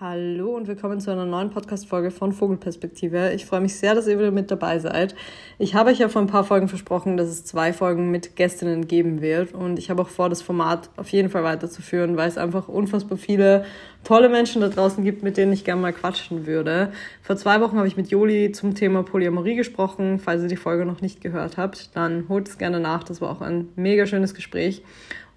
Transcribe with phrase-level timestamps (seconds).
[0.00, 3.32] Hallo und willkommen zu einer neuen Podcast-Folge von Vogelperspektive.
[3.32, 5.16] Ich freue mich sehr, dass ihr wieder mit dabei seid.
[5.58, 8.86] Ich habe euch ja vor ein paar Folgen versprochen, dass es zwei Folgen mit Gästinnen
[8.86, 12.38] geben wird und ich habe auch vor, das Format auf jeden Fall weiterzuführen, weil es
[12.38, 13.64] einfach unfassbar viele
[14.04, 16.92] tolle Menschen da draußen gibt, mit denen ich gerne mal quatschen würde.
[17.20, 20.20] Vor zwei Wochen habe ich mit Joli zum Thema Polyamorie gesprochen.
[20.20, 23.02] Falls ihr die Folge noch nicht gehört habt, dann holt es gerne nach.
[23.02, 24.84] Das war auch ein mega schönes Gespräch.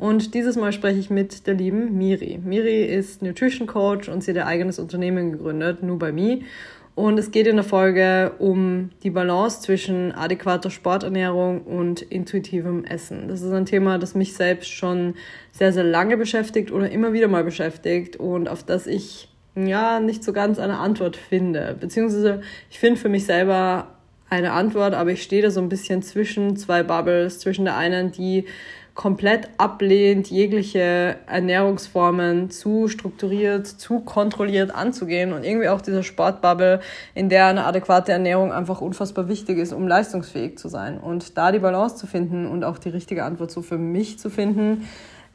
[0.01, 2.39] Und dieses Mal spreche ich mit der lieben Miri.
[2.43, 6.39] Miri ist Nutrition Coach und sie hat ihr eigenes Unternehmen gegründet, nur bei mir.
[6.95, 13.27] Und es geht in der Folge um die Balance zwischen adäquater Sporternährung und intuitivem Essen.
[13.27, 15.13] Das ist ein Thema, das mich selbst schon
[15.51, 20.23] sehr, sehr lange beschäftigt oder immer wieder mal beschäftigt und auf das ich ja nicht
[20.23, 21.77] so ganz eine Antwort finde.
[21.79, 23.99] Beziehungsweise ich finde für mich selber
[24.31, 28.11] eine Antwort, aber ich stehe da so ein bisschen zwischen zwei Bubbles, zwischen der einen,
[28.11, 28.45] die
[28.93, 36.81] komplett ablehnt, jegliche Ernährungsformen zu strukturiert, zu kontrolliert anzugehen und irgendwie auch diese Sportbubble,
[37.15, 40.97] in der eine adäquate Ernährung einfach unfassbar wichtig ist, um leistungsfähig zu sein.
[40.99, 44.29] Und da die Balance zu finden und auch die richtige Antwort so für mich zu
[44.29, 44.87] finden,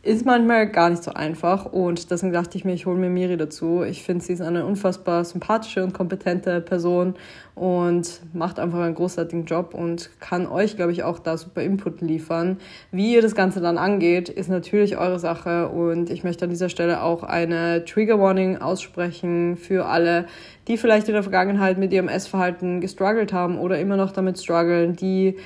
[0.06, 3.36] ist manchmal gar nicht so einfach und deswegen dachte ich mir, ich hole mir Miri
[3.36, 3.82] dazu.
[3.82, 7.14] Ich finde, sie ist eine unfassbar sympathische und kompetente Person
[7.56, 12.02] und macht einfach einen großartigen Job und kann euch, glaube ich, auch da super Input
[12.02, 12.58] liefern.
[12.92, 16.68] Wie ihr das Ganze dann angeht, ist natürlich eure Sache und ich möchte an dieser
[16.68, 20.26] Stelle auch eine Trigger Warning aussprechen für alle,
[20.68, 24.94] die vielleicht in der Vergangenheit mit ihrem Essverhalten gestruggelt haben oder immer noch damit strugglen,
[24.94, 25.36] die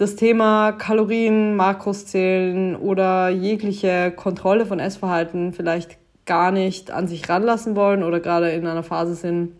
[0.00, 7.28] das Thema Kalorien, Makros zählen oder jegliche Kontrolle von Essverhalten vielleicht gar nicht an sich
[7.28, 9.52] ranlassen wollen oder gerade in einer Phase sind,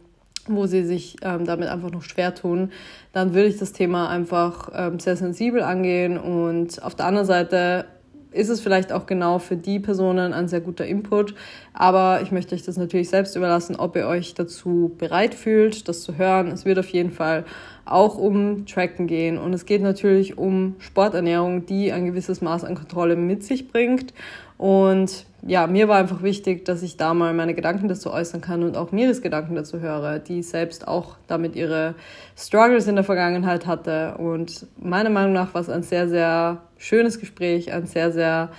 [0.46, 2.72] wo sie sich ähm, damit einfach noch schwer tun,
[3.12, 7.84] dann würde ich das Thema einfach ähm, sehr sensibel angehen und auf der anderen Seite
[8.32, 11.34] ist es vielleicht auch genau für die Personen ein sehr guter Input.
[11.72, 16.02] Aber ich möchte euch das natürlich selbst überlassen, ob ihr euch dazu bereit fühlt, das
[16.02, 16.48] zu hören.
[16.48, 17.44] Es wird auf jeden Fall
[17.84, 22.74] auch um Tracken gehen und es geht natürlich um Sporternährung, die ein gewisses Maß an
[22.74, 24.12] Kontrolle mit sich bringt.
[24.58, 28.62] Und ja, mir war einfach wichtig, dass ich da mal meine Gedanken dazu äußern kann
[28.62, 31.94] und auch mir das Gedanken dazu höre, die selbst auch damit ihre
[32.36, 34.16] Struggles in der Vergangenheit hatte.
[34.18, 38.50] Und meiner Meinung nach war es ein sehr, sehr schönes Gespräch, ein sehr, sehr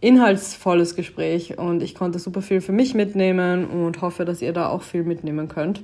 [0.00, 4.68] inhaltsvolles Gespräch und ich konnte super viel für mich mitnehmen und hoffe, dass ihr da
[4.68, 5.82] auch viel mitnehmen könnt.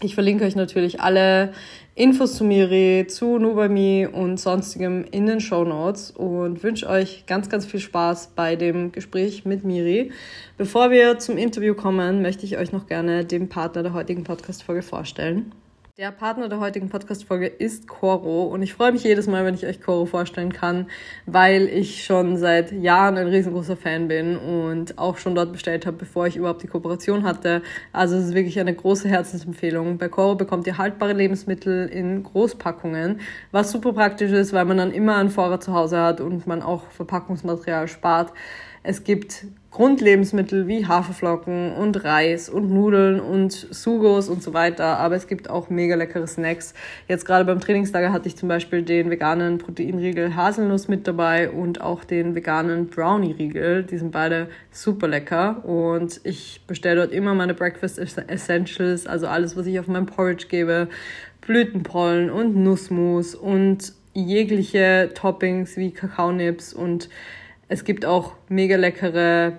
[0.00, 1.52] Ich verlinke euch natürlich alle
[1.94, 7.48] Infos zu Miri, zu Nubami und sonstigem in den Show Notes und wünsche euch ganz,
[7.48, 10.10] ganz viel Spaß bei dem Gespräch mit Miri.
[10.58, 14.82] Bevor wir zum Interview kommen, möchte ich euch noch gerne den Partner der heutigen Podcast-Folge
[14.82, 15.52] vorstellen.
[15.96, 19.64] Der Partner der heutigen Podcast-Folge ist Coro und ich freue mich jedes Mal, wenn ich
[19.64, 20.88] euch Coro vorstellen kann,
[21.24, 25.96] weil ich schon seit Jahren ein riesengroßer Fan bin und auch schon dort bestellt habe,
[25.96, 27.62] bevor ich überhaupt die Kooperation hatte.
[27.92, 29.96] Also es ist wirklich eine große Herzensempfehlung.
[29.96, 33.20] Bei Coro bekommt ihr haltbare Lebensmittel in Großpackungen,
[33.52, 36.60] was super praktisch ist, weil man dann immer einen Vorrat zu Hause hat und man
[36.60, 38.32] auch Verpackungsmaterial spart.
[38.82, 44.98] Es gibt Grundlebensmittel wie Haferflocken und Reis und Nudeln und Sugos und so weiter.
[44.98, 46.74] Aber es gibt auch mega leckere Snacks.
[47.08, 51.80] Jetzt gerade beim Trainingslager hatte ich zum Beispiel den veganen Proteinriegel Haselnuss mit dabei und
[51.80, 53.82] auch den veganen Brownie-Riegel.
[53.82, 55.64] Die sind beide super lecker.
[55.64, 60.46] Und ich bestelle dort immer meine Breakfast Essentials, also alles, was ich auf meinem Porridge
[60.48, 60.88] gebe.
[61.40, 67.08] Blütenpollen und Nussmus und jegliche Toppings wie Kakaonips und
[67.68, 69.54] es gibt auch mega leckere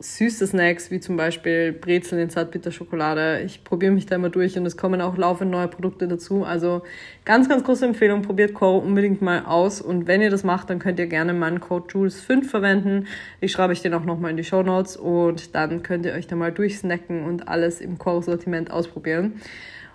[0.00, 3.40] süße Snacks, wie zum Beispiel Brezeln in Zartbitterschokolade.
[3.40, 6.44] Ich probiere mich da immer durch und es kommen auch laufend neue Produkte dazu.
[6.44, 6.82] Also
[7.24, 9.80] ganz, ganz große Empfehlung, probiert Coro unbedingt mal aus.
[9.80, 13.06] Und wenn ihr das macht, dann könnt ihr gerne meinen Code Jules5 verwenden.
[13.40, 16.28] Ich schreibe euch den auch nochmal in die Show Notes und dann könnt ihr euch
[16.28, 19.40] da mal durchsnacken und alles im Coro-Sortiment ausprobieren.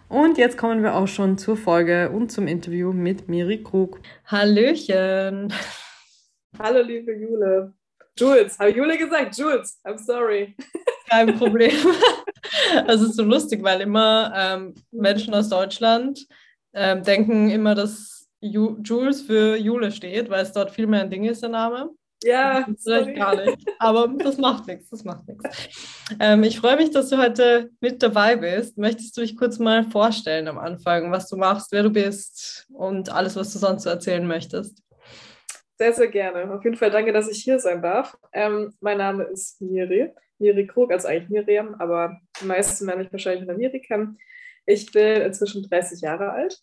[0.10, 4.00] Und jetzt kommen wir auch schon zur Folge und zum Interview mit Miri Krug.
[4.26, 5.54] Hallöchen!
[6.60, 7.74] Hallo, liebe Jule.
[8.18, 9.38] Jules, habe ich Jule gesagt?
[9.38, 10.56] Jules, I'm sorry.
[11.10, 11.72] Kein Problem.
[12.88, 16.28] Es ist so lustig, weil immer ähm, Menschen aus Deutschland
[16.74, 21.10] ähm, denken immer, dass Ju Jules für Jule steht, weil es dort viel mehr ein
[21.10, 21.90] Ding ist, der Name.
[22.24, 23.58] Ja, vielleicht gar nicht.
[23.80, 25.44] Aber das macht nichts, das macht nichts.
[26.20, 28.78] Ähm, ich freue mich, dass du heute mit dabei bist.
[28.78, 33.10] Möchtest du dich kurz mal vorstellen am Anfang, was du machst, wer du bist und
[33.10, 34.84] alles, was du sonst so erzählen möchtest?
[35.78, 36.54] Sehr, sehr gerne.
[36.54, 38.18] Auf jeden Fall danke, dass ich hier sein darf.
[38.32, 40.12] Ähm, mein Name ist Miri.
[40.40, 44.18] Miri Krug, also eigentlich Miriam, aber die meisten werden mich wahrscheinlich unter Miri kennen.
[44.66, 46.60] Ich bin inzwischen 30 Jahre alt,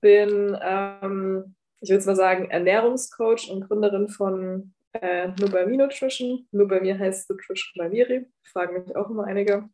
[0.00, 6.46] bin, ähm, ich würde mal sagen, Ernährungscoach und Gründerin von äh, Nur bei mir Nutrition.
[6.52, 9.68] Nur bei mir heißt Nutrition bei Miri, fragen mich auch immer einige.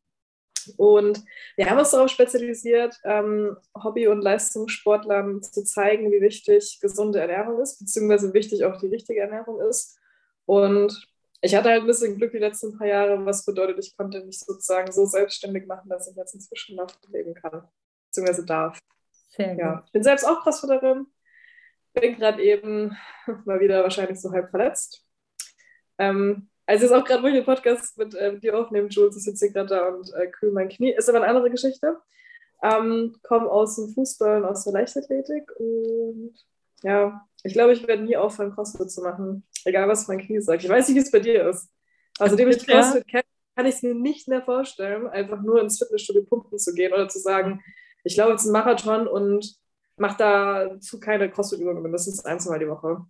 [0.79, 1.25] Und
[1.57, 7.61] wir haben uns darauf spezialisiert, ähm, Hobby- und Leistungssportlern zu zeigen, wie wichtig gesunde Ernährung
[7.61, 9.99] ist, beziehungsweise wichtig auch die richtige Ernährung ist.
[10.47, 11.07] Und
[11.41, 14.41] ich hatte halt ein bisschen Glück die letzten paar Jahre, was bedeutet, ich konnte mich
[14.41, 17.67] sozusagen so selbstständig machen, dass ich jetzt inzwischen noch leben kann,
[18.07, 18.79] beziehungsweise darf.
[19.31, 19.75] Sehr ja.
[19.75, 19.85] gut.
[19.87, 21.07] Ich bin selbst auch Crossfitterin,
[21.95, 22.97] bin gerade eben
[23.45, 25.07] mal wieder wahrscheinlich so halb verletzt.
[25.99, 29.25] Ähm, also jetzt auch gerade, wo ich den Podcast mit äh, dir aufnehme, Jules, ich
[29.25, 30.93] sitze hier gerade da und äh, kühl mein Knie.
[30.93, 31.99] Ist aber eine andere Geschichte.
[32.63, 36.35] Ähm, komme aus dem Fußball und aus der Leichtathletik und
[36.83, 40.63] ja, ich glaube, ich werde nie aufhören, CrossFit zu machen, egal was mein Knie sagt.
[40.63, 41.69] Ich weiß nicht, wie es bei dir ist.
[42.19, 43.25] Also, dem ich CrossFit kenne,
[43.57, 47.09] kann ich es mir nicht mehr vorstellen, einfach nur ins Fitnessstudio pumpen zu gehen oder
[47.09, 47.63] zu sagen,
[48.05, 49.57] ich glaube jetzt einen Marathon und
[49.97, 53.07] mache dazu keine CrossFit-Übungen, mindestens ein, zwei Mal die Woche.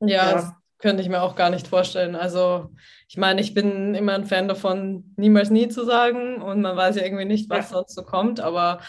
[0.00, 2.14] Ja, ja, könnte ich mir auch gar nicht vorstellen.
[2.14, 2.70] Also,
[3.08, 6.96] ich meine, ich bin immer ein Fan davon, niemals nie zu sagen und man weiß
[6.96, 7.78] ja irgendwie nicht, was ja.
[7.78, 8.80] sonst so kommt, aber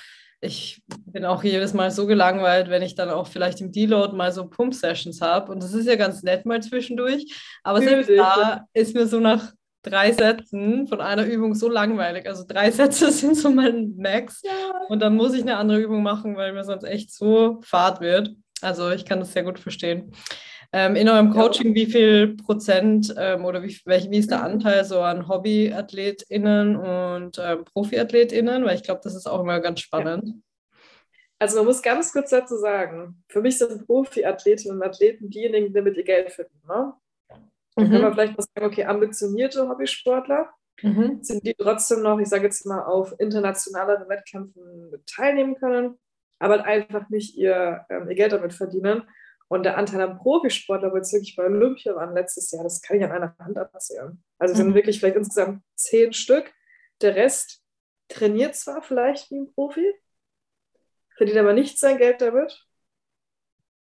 [0.41, 4.31] ich bin auch jedes Mal so gelangweilt, wenn ich dann auch vielleicht im Deload mal
[4.31, 5.51] so Pump-Sessions habe.
[5.51, 7.25] Und das ist ja ganz nett mal zwischendurch.
[7.63, 9.51] Aber selbst da ist mir so nach
[9.81, 12.27] drei Sätzen von einer Übung so langweilig.
[12.27, 14.41] Also drei Sätze sind so mein Max.
[14.43, 14.51] Ja.
[14.87, 18.31] Und dann muss ich eine andere Übung machen, weil mir sonst echt so fad wird.
[18.61, 20.13] Also ich kann das sehr gut verstehen.
[20.71, 24.85] Ähm, in eurem Coaching, wie viel Prozent ähm, oder wie, welch, wie ist der Anteil
[24.85, 28.63] so an HobbyathletInnen und ähm, ProfiathletInnen?
[28.65, 30.27] Weil ich glaube, das ist auch immer ganz spannend.
[30.27, 30.33] Ja.
[31.39, 35.73] Also man muss ganz kurz dazu sagen, für mich sind Profiathletinnen und Athleten diejenigen, die
[35.73, 36.61] damit ihr Geld verdienen.
[36.67, 36.93] Ne?
[37.75, 37.91] Dann mhm.
[37.91, 40.49] können wir vielleicht mal sagen, okay, ambitionierte Hobbysportler,
[40.81, 41.23] mhm.
[41.23, 45.97] sind die trotzdem noch, ich sage jetzt mal, auf internationaleren Wettkämpfen teilnehmen können,
[46.39, 49.03] aber einfach nicht ihr, ähm, ihr Geld damit verdienen.
[49.49, 52.97] Und der Anteil an Profisportler, wo jetzt wirklich bei Olympia waren letztes Jahr, das kann
[52.97, 54.23] ich an einer Hand abzählen.
[54.37, 54.63] Also es mhm.
[54.63, 56.53] sind wirklich vielleicht insgesamt zehn Stück.
[57.01, 57.63] Der Rest
[58.09, 59.93] trainiert zwar vielleicht wie ein Profi,
[61.17, 62.65] verdient aber nicht sein Geld damit.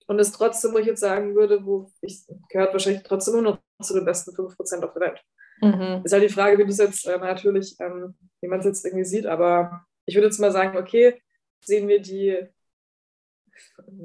[0.07, 3.59] Und ist trotzdem, wo ich jetzt sagen würde, wo ich gehört wahrscheinlich trotzdem nur noch
[3.81, 5.23] zu den besten 5% auf der Welt.
[5.61, 6.01] Mhm.
[6.03, 8.83] Ist halt die Frage, wie du es jetzt äh, natürlich, ähm, wie man es jetzt
[8.83, 11.21] irgendwie sieht, aber ich würde jetzt mal sagen, okay,
[11.63, 12.47] sehen wir die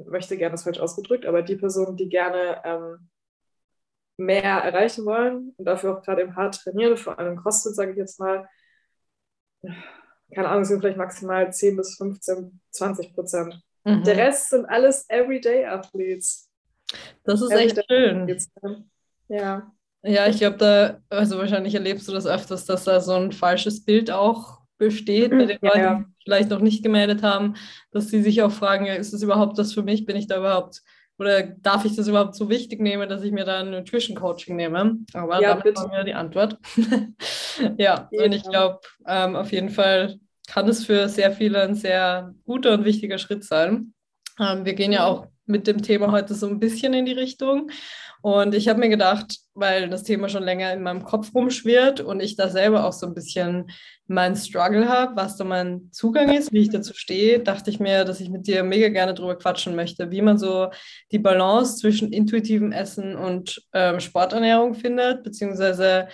[0.05, 3.09] möchte gerne das falsch ausgedrückt, aber die Personen, die gerne ähm,
[4.17, 7.97] mehr erreichen wollen und dafür auch gerade im hart trainieren, vor allem CrossFit, sage ich
[7.97, 8.47] jetzt mal,
[10.33, 13.61] keine Ahnung, sind vielleicht maximal 10 bis 15, 20 Prozent.
[13.83, 14.03] Mhm.
[14.03, 16.49] Der Rest sind alles Everyday-Athletes.
[17.23, 18.91] Das ist Everyday echt schön.
[19.29, 19.71] Ja.
[20.03, 23.83] Ja, ich glaube, da, also wahrscheinlich erlebst du das öfters, dass da so ein falsches
[23.83, 25.95] Bild auch besteht bei den Leuten, ja.
[25.95, 27.55] die vielleicht noch nicht gemeldet haben,
[27.91, 30.05] dass sie sich auch fragen, ja, ist das überhaupt das für mich?
[30.05, 30.81] Bin ich da überhaupt
[31.19, 34.55] oder darf ich das überhaupt so wichtig nehmen, dass ich mir da ein Nutrition Coaching
[34.55, 34.99] nehme?
[35.13, 36.57] Aber ja, damit haben wir die Antwort.
[37.77, 41.75] ja, ja, und ich glaube, ähm, auf jeden Fall kann es für sehr viele ein
[41.75, 43.93] sehr guter und wichtiger Schritt sein.
[44.39, 47.71] Ähm, wir gehen ja auch mit dem Thema heute so ein bisschen in die Richtung.
[48.21, 52.19] Und ich habe mir gedacht, weil das Thema schon länger in meinem Kopf rumschwirrt und
[52.19, 53.69] ich da selber auch so ein bisschen
[54.07, 58.05] meinen Struggle habe, was da mein Zugang ist, wie ich dazu stehe, dachte ich mir,
[58.05, 60.69] dass ich mit dir mega gerne drüber quatschen möchte, wie man so
[61.11, 66.07] die Balance zwischen intuitivem Essen und ähm, Sporternährung findet, beziehungsweise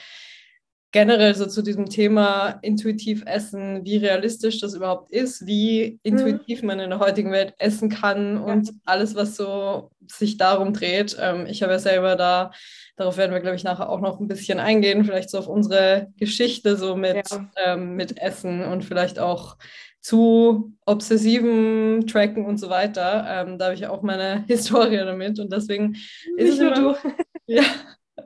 [0.94, 6.68] generell so zu diesem Thema intuitiv essen, wie realistisch das überhaupt ist, wie intuitiv mhm.
[6.68, 8.74] man in der heutigen Welt essen kann und ja.
[8.86, 11.18] alles, was so sich darum dreht.
[11.20, 12.52] Ähm, ich habe ja selber da,
[12.96, 16.14] darauf werden wir, glaube ich, nachher auch noch ein bisschen eingehen, vielleicht so auf unsere
[16.18, 17.50] Geschichte so mit, ja.
[17.66, 19.58] ähm, mit Essen und vielleicht auch
[20.00, 23.26] zu obsessiven Tracken und so weiter.
[23.28, 26.96] Ähm, da habe ich auch meine Historie damit und deswegen Nicht ist es immer, du.
[27.48, 27.64] ja,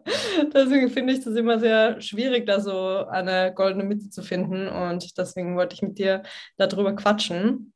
[0.53, 4.67] deswegen finde ich das immer sehr schwierig, da so eine goldene Mitte zu finden.
[4.67, 6.23] Und deswegen wollte ich mit dir
[6.57, 7.73] darüber quatschen.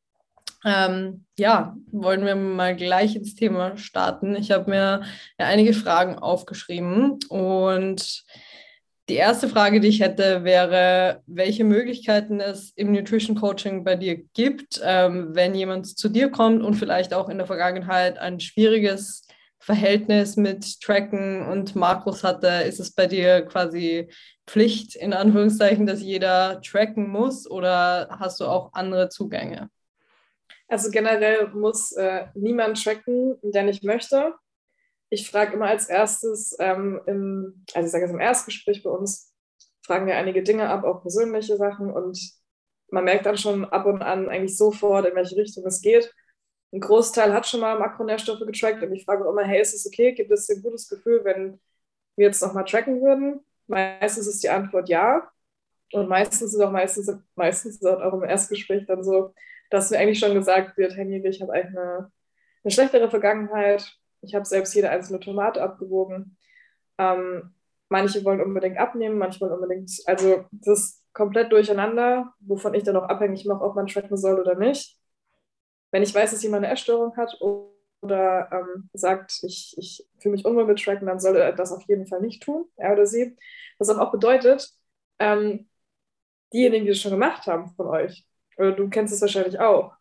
[0.63, 4.35] Ähm, ja, wollen wir mal gleich ins Thema starten.
[4.35, 5.01] Ich habe mir
[5.39, 8.23] ja einige Fragen aufgeschrieben und
[9.09, 14.23] die erste Frage, die ich hätte, wäre, welche Möglichkeiten es im Nutrition Coaching bei dir
[14.33, 19.27] gibt, ähm, wenn jemand zu dir kommt und vielleicht auch in der Vergangenheit ein schwieriges
[19.61, 24.09] Verhältnis mit Tracken und Makros hatte, ist es bei dir quasi
[24.47, 29.69] Pflicht, in Anführungszeichen, dass jeder tracken muss oder hast du auch andere Zugänge?
[30.67, 34.33] Also generell muss äh, niemand tracken, der nicht möchte.
[35.09, 39.31] Ich frage immer als erstes, ähm, im, also ich sage jetzt im Erstgespräch bei uns,
[39.85, 42.17] fragen wir einige Dinge ab, auch persönliche Sachen und
[42.89, 46.11] man merkt dann schon ab und an eigentlich sofort, in welche Richtung es geht
[46.73, 49.85] ein Großteil hat schon mal Makronährstoffe getrackt und ich frage auch immer, hey, ist es
[49.85, 50.13] okay?
[50.13, 51.59] Gibt es ein gutes Gefühl, wenn
[52.15, 53.41] wir jetzt nochmal tracken würden?
[53.67, 55.29] Meistens ist die Antwort ja.
[55.93, 59.33] Und meistens ist auch meistens, meistens ist auch im Erstgespräch dann so,
[59.69, 62.11] dass mir eigentlich schon gesagt wird, hey ich habe eigentlich eine,
[62.63, 63.97] eine schlechtere Vergangenheit.
[64.21, 66.37] Ich habe selbst jede einzelne Tomate abgewogen.
[66.97, 67.53] Ähm,
[67.89, 72.95] manche wollen unbedingt abnehmen, manche wollen unbedingt, also das ist komplett durcheinander, wovon ich dann
[72.95, 75.00] auch abhängig mache, ob man tracken soll oder nicht.
[75.91, 77.37] Wenn ich weiß, dass jemand eine Essstörung hat
[78.01, 81.83] oder ähm, sagt, ich, ich fühle mich unwohl mit Tracken, dann soll er das auf
[81.87, 83.37] jeden Fall nicht tun, er oder sie.
[83.77, 84.69] Was dann auch bedeutet,
[85.19, 85.69] ähm,
[86.53, 88.25] diejenigen, die das schon gemacht haben von euch,
[88.57, 89.93] oder du kennst es wahrscheinlich auch,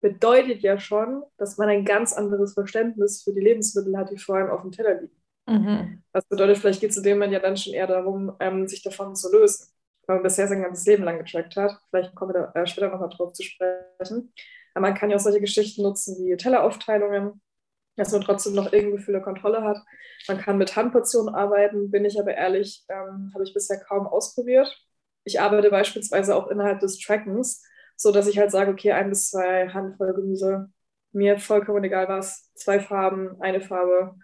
[0.00, 4.36] bedeutet ja schon, dass man ein ganz anderes Verständnis für die Lebensmittel hat, die vor
[4.36, 5.20] allem auf dem Teller liegen.
[5.46, 6.02] Mhm.
[6.12, 8.82] Das bedeutet, vielleicht geht es zu dem Moment ja dann schon eher darum, ähm, sich
[8.82, 9.72] davon zu lösen,
[10.06, 11.78] weil man bisher sein ganzes Leben lang getrackt hat.
[11.90, 14.32] Vielleicht kommen wir da äh, später nochmal drauf zu sprechen.
[14.74, 17.40] Aber man kann ja auch solche Geschichten nutzen wie Telleraufteilungen,
[17.96, 19.78] dass man trotzdem noch irgendein Gefühl der Kontrolle hat.
[20.28, 24.74] Man kann mit Handportionen arbeiten, bin ich aber ehrlich, ähm, habe ich bisher kaum ausprobiert.
[25.24, 27.62] Ich arbeite beispielsweise auch innerhalb des Trackens,
[27.96, 30.70] so dass ich halt sage, okay, ein bis zwei Handvoll Gemüse,
[31.12, 34.14] mir vollkommen egal was, zwei Farben, eine Farbe,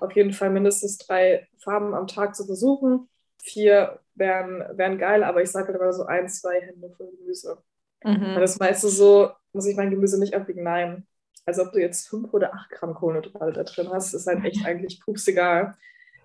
[0.00, 3.08] auf jeden Fall mindestens drei Farben am Tag zu versuchen.
[3.42, 7.62] Vier wären, wären geil, aber ich sage halt immer so ein, zwei Hände voll Gemüse.
[8.04, 8.36] Mhm.
[8.36, 11.06] Das meiste so, muss ich mein Gemüse nicht abwiegen, nein.
[11.46, 14.64] Also ob du jetzt fünf oder acht Gramm Kohlenhydrate da drin hast, ist halt echt
[14.66, 15.76] eigentlich pups egal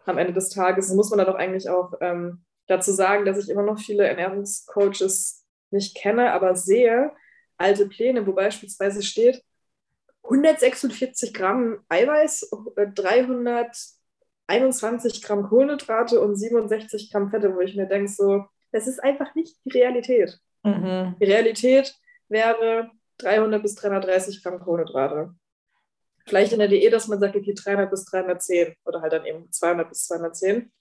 [0.05, 0.93] am Ende des Tages.
[0.93, 5.45] Muss man dann doch eigentlich auch ähm, dazu sagen, dass ich immer noch viele Ernährungscoaches
[5.71, 7.12] nicht kenne, aber sehe
[7.57, 9.43] alte Pläne, wo beispielsweise steht
[10.24, 12.50] 146 Gramm Eiweiß,
[12.95, 19.36] 321 Gramm Kohlenhydrate und 67 Gramm Fette, wo ich mir denke, so, das ist einfach
[19.36, 20.39] nicht die Realität.
[20.63, 21.16] Mhm.
[21.20, 21.96] Die Realität
[22.28, 25.34] wäre 300 bis 330 Gramm Kohlenhydrate.
[26.25, 29.51] Vielleicht in der Diät, dass man sagt, okay, 300 bis 310 oder halt dann eben
[29.51, 30.72] 200 bis 210.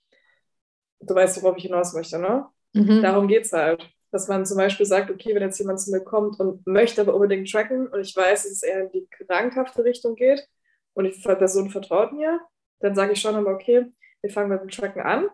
[1.00, 2.46] Du weißt, worauf ich hinaus möchte, ne?
[2.74, 3.02] Mhm.
[3.02, 3.88] Darum geht es halt.
[4.10, 7.14] Dass man zum Beispiel sagt, okay, wenn jetzt jemand zu mir kommt und möchte aber
[7.14, 10.46] unbedingt tracken und ich weiß, dass es eher in die krankhafte Richtung geht
[10.94, 12.40] und die Person vertraut mir,
[12.80, 13.86] dann sage ich schon einmal, okay,
[14.22, 15.28] wir fangen mit dem Tracken an.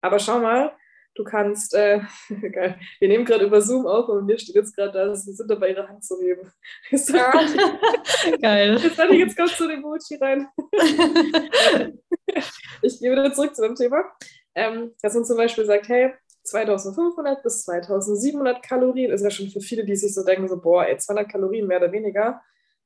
[0.00, 0.72] Aber schau mal,
[1.18, 2.00] du kannst, äh,
[2.52, 5.50] geil, wir nehmen gerade über Zoom auf und mir steht jetzt gerade da, sie sind
[5.50, 6.50] dabei, ihre Hand zu heben.
[7.08, 7.32] Ja.
[8.40, 8.78] geil.
[8.82, 10.48] Jetzt hatte ich jetzt kurz zu dem Emoji rein.
[12.82, 14.04] ich gehe wieder zurück zu dem Thema.
[14.54, 16.12] Ähm, dass man zum Beispiel sagt, hey,
[16.44, 20.86] 2500 bis 2700 Kalorien ist ja schon für viele, die sich so denken, so, boah,
[20.86, 22.40] ey, 200 Kalorien mehr oder weniger,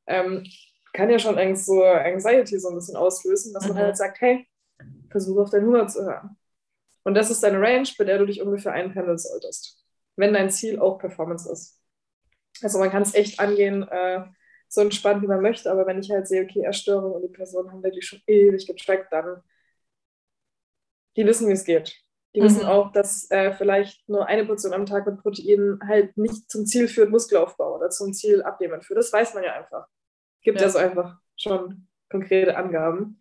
[0.07, 0.45] ähm,
[0.93, 3.75] kann ja schon eigentlich so Anxiety so ein bisschen auslösen, dass mhm.
[3.75, 4.47] man halt sagt, hey,
[5.11, 6.37] versuche auf deinen Hunger zu hören.
[7.05, 9.85] Und das ist deine Range, bei der du dich ungefähr einpendeln solltest,
[10.17, 11.81] wenn dein Ziel auch Performance ist.
[12.63, 14.25] Also man kann es echt angehen, äh,
[14.69, 17.71] so entspannt wie man möchte, aber wenn ich halt sehe, okay, Erstörung und die Personen
[17.71, 19.43] haben wirklich schon ewig getrackt, dann
[21.17, 21.95] die wissen, wie es geht.
[22.35, 22.45] Die mhm.
[22.45, 26.65] wissen auch, dass äh, vielleicht nur eine Portion am Tag mit Proteinen halt nicht zum
[26.65, 28.99] Ziel führt, Muskelaufbau oder zum Ziel Abnehmen führt.
[28.99, 29.87] Das weiß man ja einfach.
[30.41, 33.21] Gibt ja so einfach schon konkrete Angaben.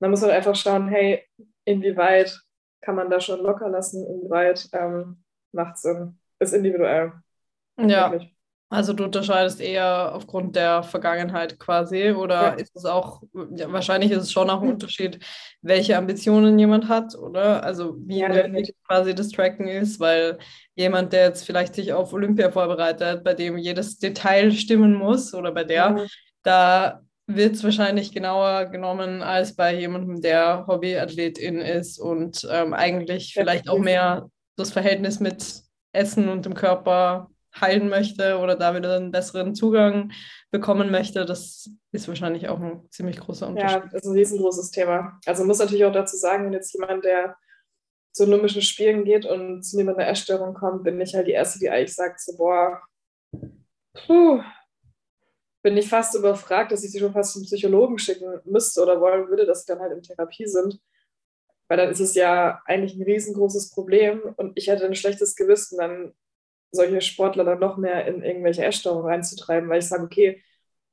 [0.00, 1.24] Dann muss man einfach schauen, hey,
[1.64, 2.40] inwieweit
[2.80, 5.22] kann man da schon locker lassen, inwieweit ähm,
[5.52, 6.18] macht Sinn.
[6.38, 7.12] Ist individuell.
[7.78, 8.10] Ja.
[8.10, 8.34] Wirklich.
[8.72, 12.50] Also du unterscheidest eher aufgrund der Vergangenheit quasi oder ja.
[12.50, 13.20] ist es auch,
[13.56, 15.18] ja, wahrscheinlich ist es schon auch ein Unterschied,
[15.60, 17.64] welche Ambitionen jemand hat, oder?
[17.64, 18.28] Also wie ja,
[18.86, 20.38] quasi das Tracken ist, weil
[20.76, 25.50] jemand, der jetzt vielleicht sich auf Olympia vorbereitet, bei dem jedes Detail stimmen muss oder
[25.50, 26.06] bei der, mhm.
[26.44, 27.00] da
[27.34, 33.68] wird es wahrscheinlich genauer genommen als bei jemandem, der Hobbyathletin ist und ähm, eigentlich vielleicht
[33.68, 39.10] auch mehr das Verhältnis mit Essen und dem Körper heilen möchte oder da wieder einen
[39.10, 40.12] besseren Zugang
[40.50, 43.70] bekommen möchte, das ist wahrscheinlich auch ein ziemlich großer Unterschied.
[43.70, 45.18] Ja, das ist ein riesengroßes Thema.
[45.26, 47.36] Also muss natürlich auch dazu sagen, wenn jetzt jemand, der
[48.12, 51.58] zu Olympischen Spielen geht und zu mit einer Essstörung kommt, bin ich halt die Erste,
[51.58, 52.80] die eigentlich sagt, so, boah,
[53.94, 54.42] puh,
[55.62, 59.28] bin ich fast überfragt, dass ich sie schon fast zum Psychologen schicken müsste oder wollen
[59.28, 60.80] würde, dass sie dann halt in Therapie sind.
[61.68, 65.78] Weil dann ist es ja eigentlich ein riesengroßes Problem und ich hätte ein schlechtes Gewissen,
[65.78, 66.14] dann
[66.72, 70.42] solche Sportler dann noch mehr in irgendwelche Essstörungen reinzutreiben, weil ich sage, okay,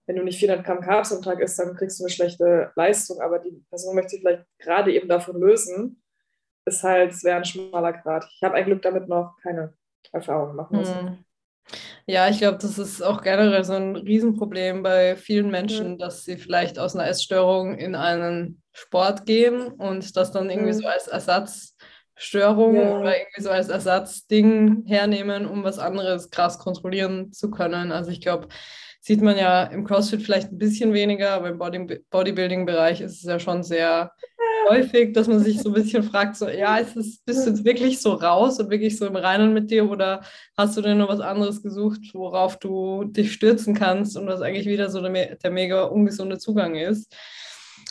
[0.05, 3.21] wenn du nicht 400 Gramm Carbs am Tag isst, dann kriegst du eine schlechte Leistung,
[3.21, 6.01] aber die Person möchte sich vielleicht gerade eben davon lösen,
[6.65, 8.25] ist halt, es wäre ein schmaler Grad.
[8.35, 9.73] Ich habe ein Glück damit noch keine
[10.11, 11.07] Erfahrungen machen müssen.
[11.07, 11.25] Hm.
[12.09, 15.97] Ja, ich glaube, das ist auch generell so ein Riesenproblem bei vielen Menschen, mhm.
[15.97, 20.81] dass sie vielleicht aus einer Essstörung in einen Sport gehen und das dann irgendwie mhm.
[20.81, 21.75] so als Ersatz
[22.15, 22.97] Störung ja.
[22.97, 27.91] oder irgendwie so als Ersatzding hernehmen, um was anderes krass kontrollieren zu können.
[27.91, 28.47] Also ich glaube,
[29.01, 33.23] sieht man ja im CrossFit vielleicht ein bisschen weniger, aber im Body Bodybuilding-Bereich ist es
[33.23, 34.11] ja schon sehr
[34.69, 37.65] häufig, dass man sich so ein bisschen fragt, so, ja, ist es, bist du jetzt
[37.65, 40.21] wirklich so raus und wirklich so im Reinen mit dir oder
[40.57, 44.67] hast du denn noch was anderes gesucht, worauf du dich stürzen kannst und was eigentlich
[44.67, 47.15] wieder so der, der mega ungesunde Zugang ist?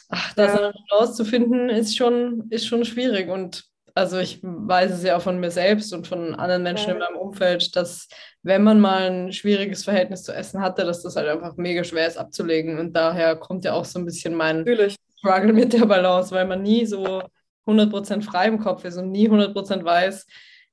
[0.08, 0.72] Ach, das ja.
[0.92, 3.64] rauszufinden, ist schon, ist schon schwierig und
[3.96, 6.92] also ich weiß es ja auch von mir selbst und von anderen Menschen ja.
[6.92, 8.08] in meinem Umfeld, dass
[8.42, 12.06] wenn man mal ein schwieriges Verhältnis zu Essen hatte, dass das halt einfach mega schwer
[12.06, 12.78] ist abzulegen.
[12.78, 14.96] Und daher kommt ja auch so ein bisschen mein Natürlich.
[15.18, 17.22] Struggle mit der Balance, weil man nie so
[17.66, 20.26] 100% frei im Kopf ist und nie 100% weiß,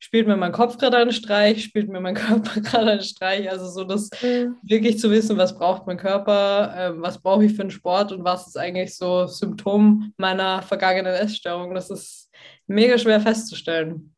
[0.03, 3.49] spielt mir mein Kopf gerade einen Streich, spielt mir mein Körper gerade einen Streich.
[3.49, 4.57] Also so das mhm.
[4.61, 8.25] wirklich zu wissen, was braucht mein Körper, äh, was brauche ich für einen Sport und
[8.25, 11.73] was ist eigentlich so Symptom meiner vergangenen Essstörung.
[11.73, 12.29] Das ist
[12.67, 14.13] mega schwer festzustellen.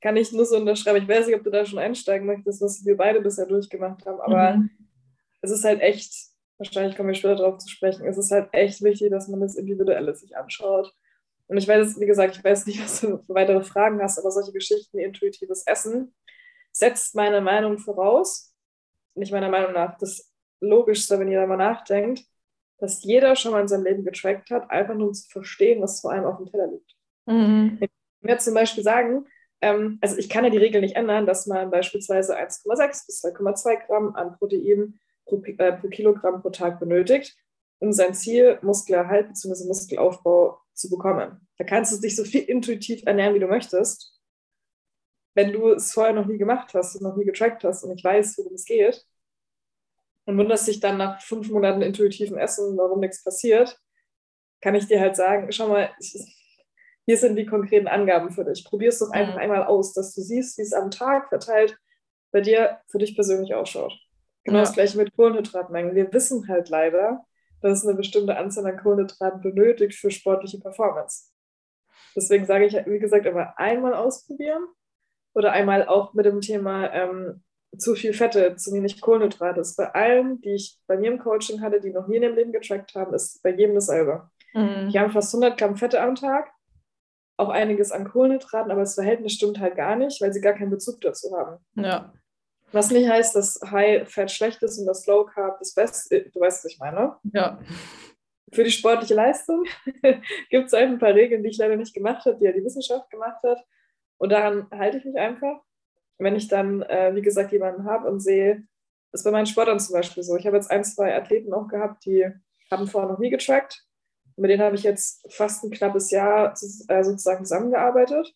[0.00, 1.02] Kann ich nur so unterschreiben.
[1.02, 4.20] Ich weiß nicht, ob du da schon einsteigen möchtest, was wir beide bisher durchgemacht haben,
[4.20, 4.70] aber mhm.
[5.40, 6.12] es ist halt echt,
[6.58, 9.56] wahrscheinlich kommen wir später darauf zu sprechen, es ist halt echt wichtig, dass man das
[9.56, 10.92] Individuelle sich anschaut.
[11.48, 14.30] Und ich weiß, wie gesagt, ich weiß nicht, was du für weitere Fragen hast, aber
[14.30, 16.14] solche Geschichten wie intuitives Essen
[16.72, 18.54] setzt meine Meinung voraus,
[19.14, 22.24] nicht meiner Meinung nach das Logischste, wenn ihr mal nachdenkt,
[22.78, 26.00] dass jeder schon mal in seinem Leben getrackt hat, einfach nur um zu verstehen, was
[26.00, 26.94] vor allem auf dem Teller liegt.
[27.26, 27.78] Mhm.
[27.80, 29.26] Ich kann mir zum Beispiel sagen,
[29.60, 33.86] ähm, also ich kann ja die Regel nicht ändern, dass man beispielsweise 1,6 bis 2,2
[33.86, 37.36] Gramm an Protein pro, äh, pro, Kilogramm pro Tag benötigt,
[37.78, 39.66] um sein Ziel Muskelerhalt bzw.
[39.66, 41.46] Muskelaufbau zu bekommen.
[41.58, 44.18] Da kannst du dich so viel intuitiv ernähren, wie du möchtest.
[45.34, 48.04] Wenn du es vorher noch nie gemacht hast und noch nie getrackt hast und nicht
[48.04, 49.06] weißt, worum es geht,
[50.26, 53.80] und wunderst dich dann nach fünf Monaten intuitivem Essen, warum nichts passiert,
[54.60, 56.14] kann ich dir halt sagen, schau mal, ich,
[57.06, 58.64] hier sind die konkreten Angaben für dich.
[58.64, 59.40] Probier es doch einfach mhm.
[59.40, 61.78] einmal aus, dass du siehst, wie es am Tag verteilt
[62.32, 63.96] bei dir für dich persönlich ausschaut.
[64.46, 64.64] Genau ja.
[64.64, 65.94] das gleiche mit Kohlenhydratmengen.
[65.94, 67.24] Wir wissen halt leider,
[67.60, 71.32] dass es eine bestimmte Anzahl an Kohlenhydraten benötigt für sportliche Performance.
[72.14, 74.64] Deswegen sage ich, wie gesagt, immer einmal ausprobieren
[75.34, 77.42] oder einmal auch mit dem Thema ähm,
[77.76, 79.58] zu viel Fette, zu wenig Kohlenhydrate.
[79.58, 82.22] Das ist bei allen, die ich bei mir im Coaching hatte, die noch nie in
[82.22, 84.30] ihrem Leben getrackt haben, ist bei jedem dasselbe.
[84.54, 84.90] Mhm.
[84.90, 86.50] Die haben fast 100 Gramm Fette am Tag
[87.36, 90.70] auch einiges an Kohlenhydraten, aber das Verhältnis stimmt halt gar nicht, weil sie gar keinen
[90.70, 91.58] Bezug dazu haben.
[91.74, 92.12] Ja.
[92.72, 96.30] Was nicht heißt, dass High Fat schlecht ist und das Low Carb das Beste.
[96.30, 97.16] Du weißt, was ich meine.
[97.32, 97.58] Ja.
[98.52, 99.64] Für die sportliche Leistung
[100.50, 103.10] gibt es ein paar Regeln, die ich leider nicht gemacht habe, die ja die Wissenschaft
[103.10, 103.64] gemacht hat.
[104.18, 105.60] Und daran halte ich mich einfach.
[106.18, 108.66] Wenn ich dann, äh, wie gesagt, jemanden habe und sehe,
[109.12, 110.36] das ist bei meinen Sportlern zum Beispiel so.
[110.36, 112.26] Ich habe jetzt ein, zwei Athleten auch gehabt, die
[112.70, 113.86] haben vorher noch nie getrackt
[114.36, 118.34] mit denen habe ich jetzt fast ein knappes Jahr äh, sozusagen zusammengearbeitet.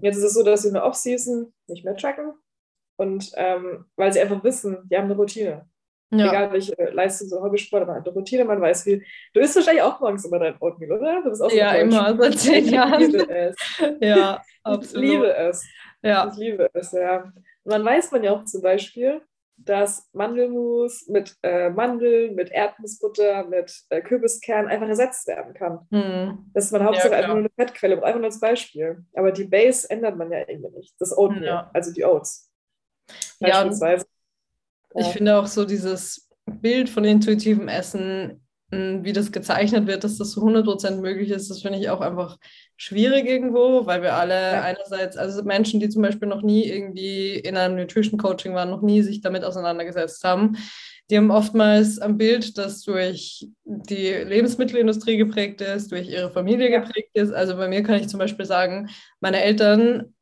[0.00, 2.32] Jetzt ist es so, dass sie in der Off-Season nicht mehr tracken.
[2.96, 5.68] Und ähm, weil sie einfach wissen, die haben eine Routine.
[6.10, 6.28] Ja.
[6.28, 9.04] Egal welche Leistung, so Hobbysport, aber eine Routine, man weiß wie.
[9.34, 11.22] Du isst wahrscheinlich auch morgens immer dein Oatmeal, oder?
[11.22, 13.02] Du bist auch so ja, immer, seit zehn Jahren.
[13.02, 13.56] Ich liebe es.
[14.00, 15.04] ja, absolut.
[15.04, 15.66] Ich liebe es.
[16.02, 16.28] Ja.
[16.30, 17.24] Ich liebe es, ja.
[17.24, 19.20] Und dann weiß man ja auch zum Beispiel,
[19.58, 25.80] dass Mandelmus mit äh, Mandeln, mit Erdnussbutter, mit äh, Kürbiskern einfach ersetzt werden kann.
[25.90, 26.50] Mhm.
[26.52, 29.04] Das ist man Hauptsache ja, einfach nur eine Fettquelle, einfach nur als Beispiel.
[29.14, 30.94] Aber die Base ändert man ja irgendwie nicht.
[31.00, 31.70] Das Oatmeal, ja.
[31.72, 32.45] also die Oats.
[33.40, 34.06] Beispielsweise.
[34.94, 38.40] Ja, ich finde auch so dieses Bild von intuitivem Essen
[38.70, 42.36] wie das gezeichnet wird, dass das zu 100% möglich ist, das finde ich auch einfach
[42.76, 44.62] schwierig irgendwo, weil wir alle ja.
[44.62, 48.82] einerseits, also Menschen, die zum Beispiel noch nie irgendwie in einem Nutrition Coaching waren, noch
[48.82, 50.56] nie sich damit auseinandergesetzt haben,
[51.10, 56.80] die haben oftmals ein Bild, das durch die Lebensmittelindustrie geprägt ist, durch ihre Familie ja.
[56.80, 57.32] geprägt ist.
[57.32, 58.88] Also bei mir kann ich zum Beispiel sagen,
[59.20, 60.12] meine Eltern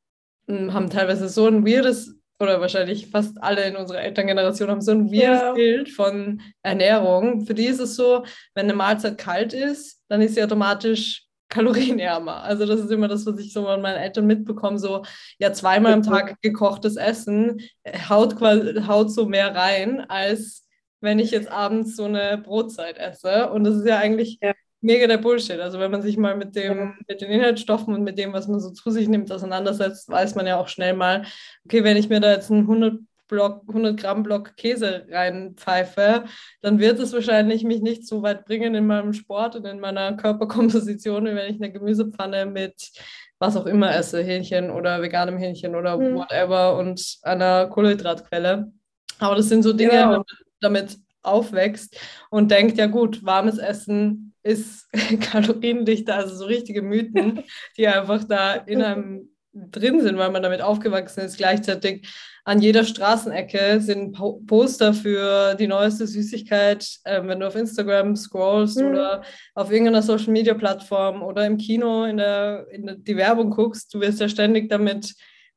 [0.46, 4.92] hm, haben teilweise so ein weirdes oder wahrscheinlich fast alle in unserer Elterngeneration haben so
[4.92, 5.52] ein weirdes ja.
[5.52, 7.46] Bild von Ernährung.
[7.46, 12.42] Für die ist es so, wenn eine Mahlzeit kalt ist, dann ist sie automatisch kalorienärmer.
[12.42, 15.04] Also das ist immer das, was ich so von meinen Eltern mitbekomme, so
[15.38, 17.60] ja zweimal am Tag gekochtes Essen
[18.08, 20.66] haut, haut so mehr rein, als
[21.00, 23.50] wenn ich jetzt abends so eine Brotzeit esse.
[23.50, 24.52] Und das ist ja eigentlich ja
[24.84, 25.58] mega der Bullshit.
[25.60, 28.60] Also wenn man sich mal mit dem, mit den Inhaltsstoffen und mit dem, was man
[28.60, 31.24] so zu sich nimmt, auseinandersetzt, weiß man ja auch schnell mal,
[31.64, 36.24] okay, wenn ich mir da jetzt einen 100 Block, 100 Gramm Block Käse reinpfeife,
[36.60, 40.12] dann wird es wahrscheinlich mich nicht so weit bringen in meinem Sport und in meiner
[40.16, 42.92] Körperkomposition, wie wenn ich eine Gemüsepfanne mit
[43.38, 46.16] was auch immer esse, Hähnchen oder veganem Hähnchen oder mhm.
[46.16, 48.70] whatever und einer Kohlenhydratquelle.
[49.18, 50.02] Aber das sind so Dinge, genau.
[50.02, 50.24] wenn man
[50.60, 51.98] damit aufwächst
[52.30, 54.88] und denkt, ja gut, warmes Essen ist
[55.32, 57.42] kaloriendichter, also so richtige Mythen,
[57.76, 61.36] die einfach da in einem drin sind, weil man damit aufgewachsen ist.
[61.36, 62.08] Gleichzeitig
[62.44, 68.16] an jeder Straßenecke sind po Poster für die neueste Süßigkeit, äh, wenn du auf Instagram
[68.16, 68.88] scrollst mhm.
[68.88, 69.22] oder
[69.54, 73.94] auf irgendeiner Social Media Plattform oder im Kino in der, in der, die Werbung guckst,
[73.94, 75.14] du wirst ja ständig damit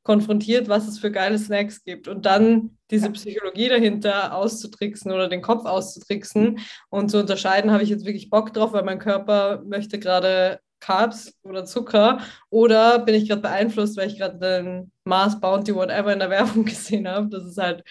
[0.08, 2.08] konfrontiert, was es für geile Snacks gibt.
[2.08, 7.90] Und dann diese Psychologie dahinter auszutricksen oder den Kopf auszutricksen und zu unterscheiden, habe ich
[7.90, 13.28] jetzt wirklich Bock drauf, weil mein Körper möchte gerade Carbs oder Zucker oder bin ich
[13.28, 17.28] gerade beeinflusst, weil ich gerade den Mars Bounty whatever in der Werbung gesehen habe.
[17.28, 17.84] Das ist halt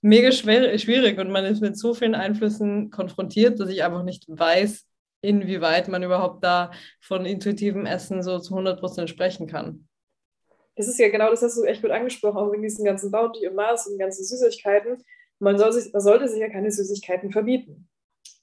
[0.00, 4.26] mega schwer, schwierig und man ist mit so vielen Einflüssen konfrontiert, dass ich einfach nicht
[4.28, 4.86] weiß,
[5.22, 9.88] inwieweit man überhaupt da von intuitivem Essen so zu 100 Prozent sprechen kann.
[10.76, 13.46] Das ist ja genau, das hast du echt gut angesprochen, auch wegen diesen ganzen Bounty
[13.46, 15.04] und Mars und den ganzen Süßigkeiten.
[15.38, 17.88] Man, soll sich, man sollte sich ja keine Süßigkeiten verbieten.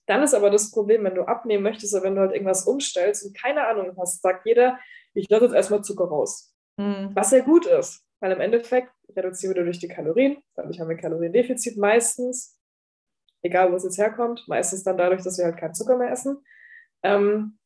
[0.05, 3.25] Dann ist aber das Problem, wenn du abnehmen möchtest oder wenn du halt irgendwas umstellst
[3.25, 4.79] und keine Ahnung hast, sagt jeder,
[5.13, 6.53] ich lasse jetzt erstmal Zucker raus.
[6.77, 7.11] Mhm.
[7.13, 10.37] Was ja gut ist, weil im Endeffekt reduzieren wir durch die Kalorien.
[10.55, 12.57] Dadurch haben wir Kaloriendefizit meistens,
[13.41, 16.43] egal wo es jetzt herkommt, meistens dann dadurch, dass wir halt keinen Zucker mehr essen.
[17.03, 17.57] Ähm,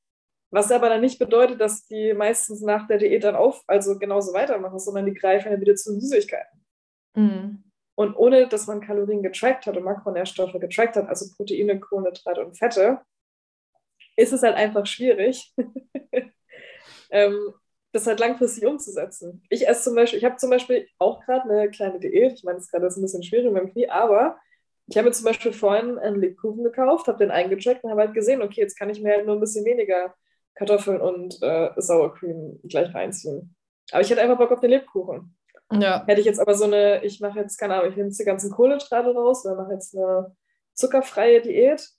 [0.51, 4.33] was aber dann nicht bedeutet, dass die meistens nach der Diät dann auf, also genauso
[4.33, 6.65] weitermachen, sondern die greifen ja wieder zu Süßigkeiten.
[7.15, 7.63] Mhm.
[7.95, 12.57] Und ohne, dass man Kalorien getrackt hat und Makronährstoffe getrackt hat, also Proteine, Kohlenhydrate und
[12.57, 13.01] Fette,
[14.17, 15.53] ist es halt einfach schwierig,
[17.09, 17.53] ähm,
[17.91, 19.41] das halt langfristig umzusetzen.
[19.49, 22.33] Ich esse zum Beispiel, ich habe zum Beispiel auch gerade eine kleine Diät.
[22.33, 24.37] Ich meine, es ist gerade ein bisschen schwierig mit dem Knie, aber
[24.87, 28.13] ich habe mir zum Beispiel vorhin einen Lebkuchen gekauft, habe den eingecheckt und habe halt
[28.13, 30.13] gesehen, okay, jetzt kann ich mir halt nur ein bisschen weniger
[30.55, 33.55] Kartoffeln und äh, Sour Cream gleich reinziehen.
[33.91, 35.35] Aber ich hätte einfach Bock auf den Lebkuchen.
[35.71, 36.05] Ja.
[36.05, 38.25] Hätte ich jetzt aber so eine, ich mache jetzt, keine Ahnung, ich nehme jetzt die
[38.25, 40.35] ganzen Kohlenhydrate raus oder mache jetzt eine
[40.73, 41.89] zuckerfreie Diät.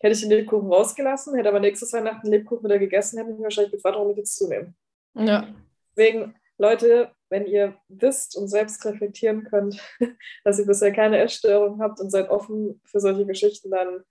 [0.00, 3.44] Hätte ich den Lebkuchen rausgelassen, hätte aber nächstes dem Lebkuchen wieder gegessen, hätte ich mich
[3.44, 4.74] wahrscheinlich gefragt, warum ich jetzt zunehme.
[5.14, 5.48] Ja.
[5.96, 9.80] Deswegen, Leute, wenn ihr wisst und selbst reflektieren könnt,
[10.44, 14.04] dass ihr bisher keine Essstörung habt und seid offen für solche Geschichten, dann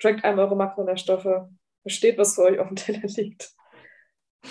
[0.00, 1.48] trackt einmal eure Makronährstoffe,
[1.88, 3.50] versteht, was für euch auf dem Teller liegt.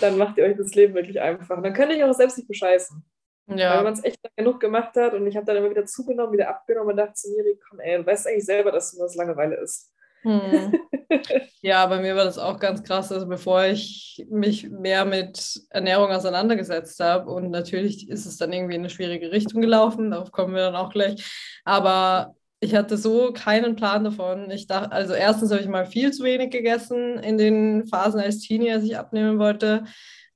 [0.02, 1.62] Dann macht ihr euch das Leben wirklich einfach.
[1.62, 3.06] dann könnt ihr euch auch selbst nicht bescheißen.
[3.50, 3.78] Ja.
[3.78, 6.50] Weil man es echt genug gemacht hat und ich habe dann immer wieder zugenommen, wieder
[6.50, 9.16] abgenommen und dachte zu Miri, komm ey, du weißt eigentlich selber, dass du nur das
[9.16, 9.94] Langeweile ist.
[10.24, 10.78] Hm.
[11.62, 16.12] ja, bei mir war das auch ganz krass, also bevor ich mich mehr mit Ernährung
[16.12, 20.54] auseinandergesetzt habe und natürlich ist es dann irgendwie in eine schwierige Richtung gelaufen, darauf kommen
[20.54, 21.24] wir dann auch gleich,
[21.64, 24.50] aber ich hatte so keinen Plan davon.
[24.52, 28.40] Ich dachte, also erstens habe ich mal viel zu wenig gegessen in den Phasen als
[28.40, 29.84] Teenie, als ich abnehmen wollte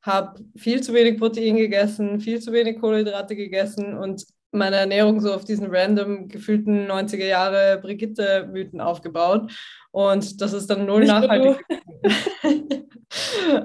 [0.01, 5.33] habe viel zu wenig Protein gegessen, viel zu wenig Kohlenhydrate gegessen und meine Ernährung so
[5.33, 9.51] auf diesen random gefühlten 90er Jahre Brigitte-Mythen aufgebaut.
[9.91, 11.63] Und das ist dann null nachhaltig.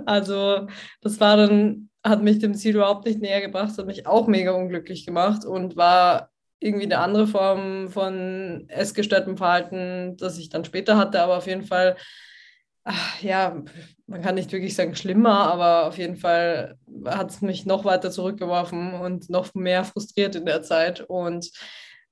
[0.07, 0.69] also
[1.01, 4.53] das war dann, hat mich dem Ziel überhaupt nicht näher gebracht, hat mich auch mega
[4.53, 10.97] unglücklich gemacht und war irgendwie eine andere Form von essgestörtem Verhalten, das ich dann später
[10.97, 11.97] hatte, aber auf jeden Fall
[12.87, 13.62] ach, ja,
[14.07, 18.11] man kann nicht wirklich sagen schlimmer, aber auf jeden Fall hat es mich noch weiter
[18.12, 21.01] zurückgeworfen und noch mehr frustriert in der Zeit.
[21.01, 21.51] Und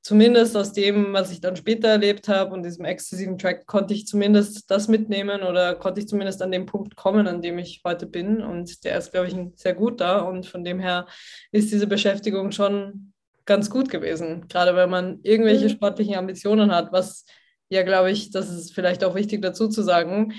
[0.02, 4.08] zumindest aus dem, was ich dann später erlebt habe und diesem exzessiven Track, konnte ich
[4.08, 8.06] zumindest das mitnehmen oder konnte ich zumindest an den Punkt kommen, an dem ich heute
[8.06, 8.42] bin.
[8.42, 10.26] Und der ist, glaube ich, ein sehr guter.
[10.26, 11.06] Und von dem her
[11.52, 13.13] ist diese Beschäftigung schon
[13.46, 14.46] ganz gut gewesen.
[14.48, 15.70] Gerade wenn man irgendwelche mhm.
[15.70, 17.24] sportlichen Ambitionen hat, was
[17.68, 20.34] ja, glaube ich, das ist vielleicht auch wichtig dazu zu sagen,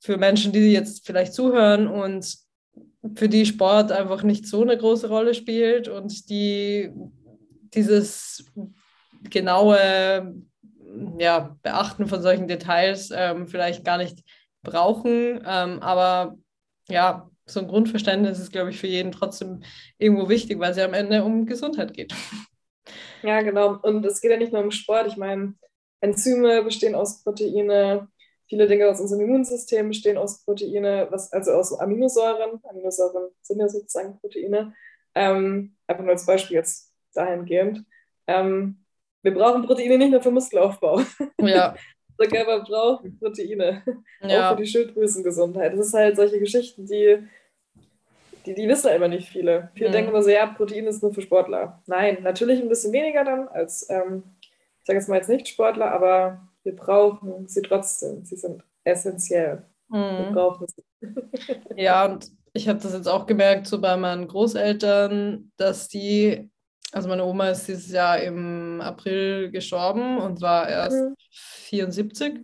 [0.00, 2.36] für Menschen, die jetzt vielleicht zuhören und
[3.14, 6.90] für die Sport einfach nicht so eine große Rolle spielt und die
[7.74, 8.44] dieses
[9.30, 10.34] genaue
[11.18, 14.20] ja, Beachten von solchen Details ähm, vielleicht gar nicht
[14.62, 15.42] brauchen.
[15.46, 16.36] Ähm, aber
[16.88, 19.62] ja, so ein Grundverständnis ist, glaube ich, für jeden trotzdem
[19.98, 22.14] irgendwo wichtig, weil es ja am Ende um Gesundheit geht.
[23.22, 23.78] Ja, genau.
[23.82, 25.06] Und es geht ja nicht nur um Sport.
[25.06, 25.54] Ich meine,
[26.00, 28.08] Enzyme bestehen aus Proteine,
[28.48, 32.60] viele Dinge aus unserem Immunsystem bestehen aus Proteine, was, also aus Aminosäuren.
[32.68, 34.74] Aminosäuren sind ja sozusagen Proteine.
[35.14, 37.84] Ähm, einfach nur als Beispiel jetzt dahingehend.
[38.26, 38.84] Ähm,
[39.22, 41.00] wir brauchen Proteine nicht nur für Muskelaufbau.
[41.40, 41.76] Ja.
[42.18, 43.82] Der Körper braucht Proteine.
[44.22, 44.50] Ja.
[44.50, 45.72] Auch für die Schilddrüsengesundheit.
[45.72, 47.18] Das ist halt solche Geschichten, die,
[48.46, 49.70] die, die wissen einfach nicht viele.
[49.74, 49.92] Viele mhm.
[49.92, 51.82] denken immer so, ja, Protein ist nur für Sportler.
[51.86, 54.22] Nein, natürlich ein bisschen weniger dann als, ähm,
[54.80, 58.24] ich sage jetzt mal jetzt nicht Sportler, aber wir brauchen sie trotzdem.
[58.24, 59.64] Sie sind essentiell.
[59.88, 60.18] Mhm.
[60.18, 60.84] Wir brauchen sie.
[61.76, 66.50] ja, und ich habe das jetzt auch gemerkt, so bei meinen Großeltern, dass die,
[66.92, 71.14] also meine Oma ist dieses Jahr im April gestorben und war erst mhm.
[71.30, 72.40] 74.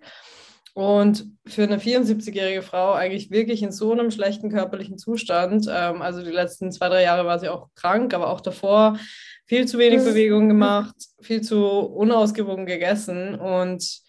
[0.75, 6.23] Und für eine 74-jährige Frau eigentlich wirklich in so einem schlechten körperlichen Zustand, ähm, also
[6.23, 8.97] die letzten zwei, drei Jahre war sie auch krank, aber auch davor
[9.45, 14.03] viel zu wenig Bewegung gemacht, viel zu unausgewogen gegessen und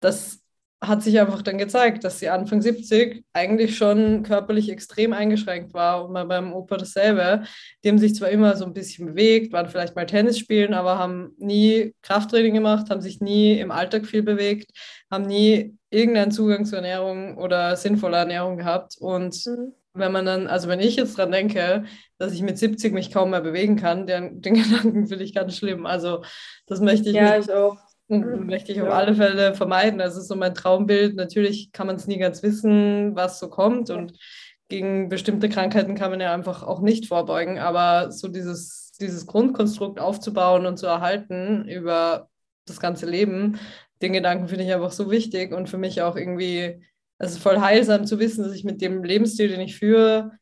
[0.00, 0.43] das
[0.86, 6.04] hat sich einfach dann gezeigt, dass sie Anfang 70 eigentlich schon körperlich extrem eingeschränkt war
[6.04, 7.44] und mal beim Opa dasselbe.
[7.82, 10.98] Die haben sich zwar immer so ein bisschen bewegt, waren vielleicht mal Tennis spielen, aber
[10.98, 14.70] haben nie Krafttraining gemacht, haben sich nie im Alltag viel bewegt,
[15.10, 18.96] haben nie irgendeinen Zugang zur Ernährung oder sinnvoller Ernährung gehabt.
[18.98, 19.72] Und mhm.
[19.94, 21.84] wenn man dann, also wenn ich jetzt dran denke,
[22.18, 25.56] dass ich mit 70 mich kaum mehr bewegen kann, den, den Gedanken finde ich ganz
[25.56, 25.86] schlimm.
[25.86, 26.22] Also
[26.66, 27.14] das möchte ich.
[27.14, 27.78] Ja, ich auch.
[28.08, 29.98] Möchte ich auf alle Fälle vermeiden.
[29.98, 31.16] Das ist so mein Traumbild.
[31.16, 34.18] Natürlich kann man es nie ganz wissen, was so kommt und
[34.68, 37.58] gegen bestimmte Krankheiten kann man ja einfach auch nicht vorbeugen.
[37.58, 42.28] Aber so dieses, dieses Grundkonstrukt aufzubauen und zu erhalten über
[42.66, 43.58] das ganze Leben,
[44.00, 46.82] den Gedanken finde ich einfach so wichtig und für mich auch irgendwie,
[47.18, 50.32] es ist voll heilsam zu wissen, dass ich mit dem Lebensstil, den ich führe,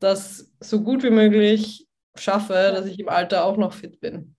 [0.00, 4.36] das so gut wie möglich schaffe, dass ich im Alter auch noch fit bin.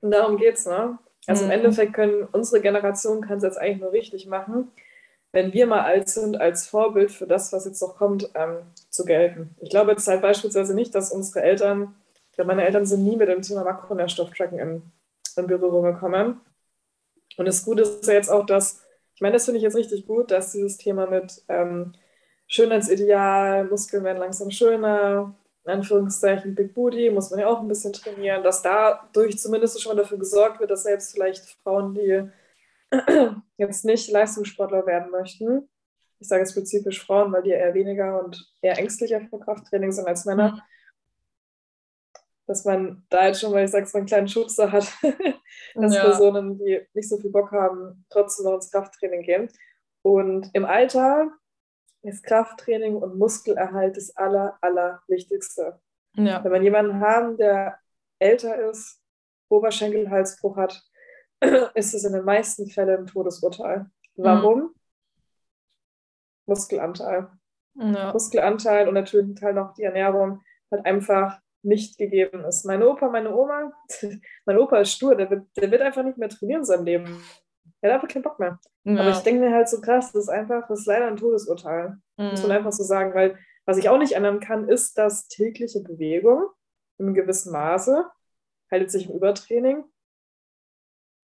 [0.00, 0.98] Und darum geht es, ne?
[1.26, 1.50] Also mhm.
[1.50, 4.70] im Endeffekt können unsere Generation kann es jetzt eigentlich nur richtig machen,
[5.32, 9.04] wenn wir mal alt sind, als Vorbild für das, was jetzt noch kommt, ähm, zu
[9.04, 9.54] gelten.
[9.60, 11.94] Ich glaube jetzt halt beispielsweise nicht, dass unsere Eltern,
[12.38, 14.82] glaube, meine Eltern sind nie mit dem Thema Makronährstofftracking in,
[15.36, 16.40] in Berührung gekommen.
[17.36, 18.82] Und das Gute ist ja jetzt auch, dass,
[19.14, 21.92] ich meine, das finde ich jetzt richtig gut, dass dieses Thema mit ähm,
[22.46, 25.34] Schönheitsideal, Muskeln werden langsam schöner,
[25.68, 29.94] in Anführungszeichen Big Booty, muss man ja auch ein bisschen trainieren, dass dadurch zumindest schon
[29.94, 32.30] mal dafür gesorgt wird, dass selbst vielleicht Frauen, die
[33.58, 35.68] jetzt nicht Leistungssportler werden möchten,
[36.20, 40.24] ich sage spezifisch Frauen, weil die eher weniger und eher ängstlicher für Krafttraining sind als
[40.24, 40.60] Männer, mhm.
[42.46, 44.90] dass man da jetzt schon mal, ich sage es mal, einen kleinen Schubser hat,
[45.74, 46.02] dass ja.
[46.02, 49.48] Personen, die nicht so viel Bock haben, trotzdem noch ins Krafttraining gehen.
[50.00, 51.30] Und im Alter
[52.02, 55.80] ist Krafttraining und Muskelerhalt das aller, aller Wichtigste.
[56.14, 56.42] Ja.
[56.42, 57.78] Wenn man jemanden haben, der
[58.18, 59.02] älter ist,
[59.48, 60.82] Oberschenkelhalsbruch hat,
[61.74, 63.86] ist es in den meisten Fällen ein Todesurteil.
[64.16, 64.60] Warum?
[64.60, 64.74] Mhm.
[66.46, 67.28] Muskelanteil.
[67.74, 68.12] Ja.
[68.12, 72.64] Muskelanteil und natürlich Teil noch die Ernährung hat einfach nicht gegeben ist.
[72.64, 73.72] Meine Opa, meine Oma,
[74.44, 77.22] mein Opa ist stur, der wird, der wird einfach nicht mehr trainieren in seinem Leben.
[77.80, 78.58] Er hat einfach keinen Bock mehr.
[78.84, 79.00] Ja.
[79.00, 81.98] Aber ich denke mir halt so krass, das ist einfach, das ist leider ein Todesurteil.
[82.16, 82.30] Mhm.
[82.30, 85.80] Muss man einfach so sagen, weil was ich auch nicht ändern kann, ist, dass tägliche
[85.82, 86.48] Bewegung
[86.98, 88.06] in einem gewissen Maße,
[88.70, 89.84] haltet sich im Übertraining,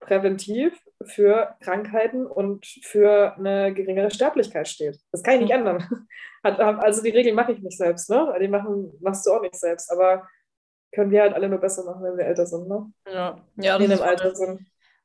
[0.00, 5.00] präventiv für Krankheiten und für eine geringere Sterblichkeit steht.
[5.10, 5.66] Das kann ich nicht mhm.
[5.66, 6.06] ändern.
[6.46, 8.36] Also die Regeln mache ich nicht selbst, ne?
[8.38, 10.28] Die machen, machst du auch nicht selbst, aber
[10.92, 12.92] können wir halt alle nur besser machen, wenn wir älter sind, ne?
[13.06, 14.60] Ja, ja das, ist Alter sind.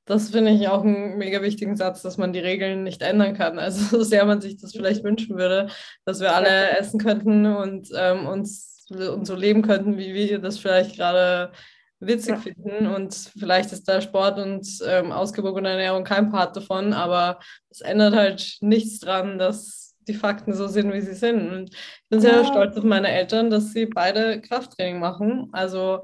[0.09, 3.59] Das finde ich auch einen mega wichtigen Satz, dass man die Regeln nicht ändern kann.
[3.59, 5.67] Also so sehr man sich das vielleicht wünschen würde,
[6.03, 10.57] dass wir alle essen könnten und ähm, uns und so leben könnten, wie wir das
[10.57, 11.51] vielleicht gerade
[11.99, 12.37] witzig ja.
[12.37, 12.87] finden.
[12.87, 17.37] Und vielleicht ist da Sport und ähm, ausgewogene Ernährung kein Part davon, aber
[17.69, 21.51] es ändert halt nichts dran, dass die Fakten so sind, wie sie sind.
[21.51, 22.45] Und ich bin sehr ja.
[22.45, 25.49] stolz auf meine Eltern, dass sie beide Krafttraining machen.
[25.51, 26.01] Also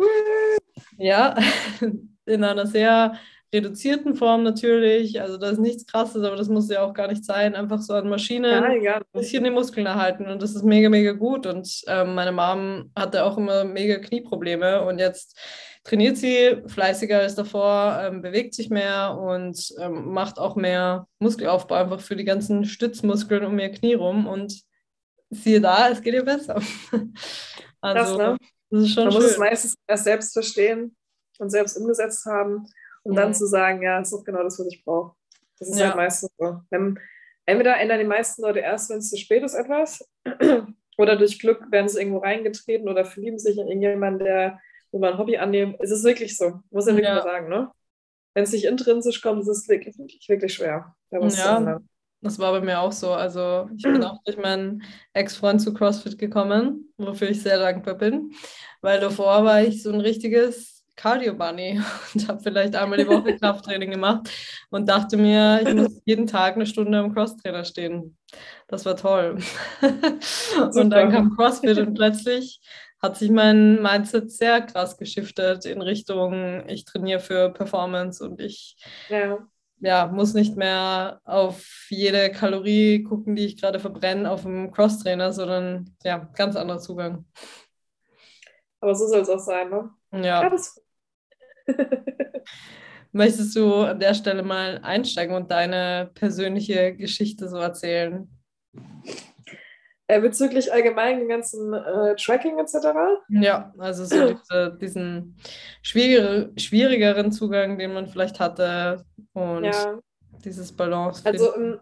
[1.00, 1.36] ja,
[2.28, 3.16] in einer sehr
[3.56, 5.22] reduzierten Form natürlich.
[5.22, 7.56] Also da ist nichts krasses, aber das muss ja auch gar nicht sein.
[7.56, 8.96] Einfach so an Maschinen ja, ja.
[8.98, 11.46] ein bisschen die Muskeln erhalten und das ist mega, mega gut.
[11.48, 15.38] Und ähm, meine Mom hatte auch immer mega Knieprobleme und jetzt
[15.84, 21.76] trainiert sie fleißiger als davor, ähm, bewegt sich mehr und ähm, macht auch mehr Muskelaufbau
[21.76, 24.62] einfach für die ganzen Stützmuskeln um ihr Knie rum und
[25.30, 26.62] siehe da, es geht ihr besser.
[27.82, 28.38] also, das, ne?
[28.72, 29.22] das ist schon Man schön.
[29.22, 30.96] muss es meistens erst selbst verstehen
[31.40, 32.68] und selbst umgesetzt haben
[33.06, 33.16] und mhm.
[33.16, 35.16] dann zu sagen, ja, das ist doch genau das, was ich brauche.
[35.58, 35.88] Das ist ja.
[35.88, 36.62] halt meistens so.
[36.70, 37.00] Wenn,
[37.46, 40.06] entweder ändern die meisten Leute erst, wenn es zu spät ist, etwas,
[40.98, 44.60] oder durch Glück werden sie irgendwo reingetreten oder verlieben sich in irgendjemanden, der
[44.96, 45.76] wo man ein Hobby annehmen.
[45.80, 47.16] Es ist wirklich so, muss ich wirklich ja.
[47.16, 47.70] mal sagen, ne?
[48.34, 50.96] Wenn es nicht intrinsisch kommt, ist es wirklich, wirklich, wirklich schwer.
[51.12, 51.82] ja,
[52.22, 53.12] das war bei mir auch so.
[53.12, 58.32] Also ich bin auch durch meinen Ex-Freund zu CrossFit gekommen, wofür ich sehr dankbar bin,
[58.82, 61.80] weil davor war ich so ein richtiges Cardio Bunny
[62.14, 64.30] und habe vielleicht einmal die Woche Krafttraining gemacht
[64.70, 68.18] und dachte mir, ich muss jeden Tag eine Stunde im Crosstrainer stehen.
[68.68, 69.38] Das war toll.
[69.82, 72.60] und dann kam CrossFit und plötzlich
[73.02, 78.78] hat sich mein Mindset sehr krass geschiftet in Richtung, ich trainiere für Performance und ich
[79.10, 79.38] ja.
[79.80, 85.34] Ja, muss nicht mehr auf jede Kalorie gucken, die ich gerade verbrenne auf dem Crosstrainer,
[85.34, 87.26] sondern ja, ganz anderer Zugang.
[88.80, 89.90] Aber so soll es auch sein, ne?
[90.12, 90.44] Ja.
[90.44, 90.82] ja das
[93.12, 98.30] Möchtest du an der Stelle mal einsteigen und deine persönliche Geschichte so erzählen?
[100.08, 102.76] Äh, bezüglich allgemein den ganzen äh, Tracking etc.
[103.30, 105.38] Ja, also so diese, diesen
[105.82, 110.00] schwierigere, schwierigeren Zugang, den man vielleicht hatte und ja.
[110.44, 111.26] dieses Balance.
[111.26, 111.80] Also im,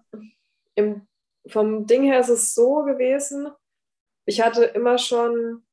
[0.75, 1.07] im,
[1.47, 3.47] vom Ding her ist es so gewesen,
[4.25, 5.63] ich hatte immer schon,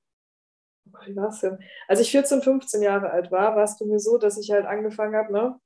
[1.06, 1.58] wie war es denn?
[1.88, 4.66] Als ich 14, 15 Jahre alt war, war es bei mir so, dass ich halt
[4.66, 5.60] angefangen habe, ne?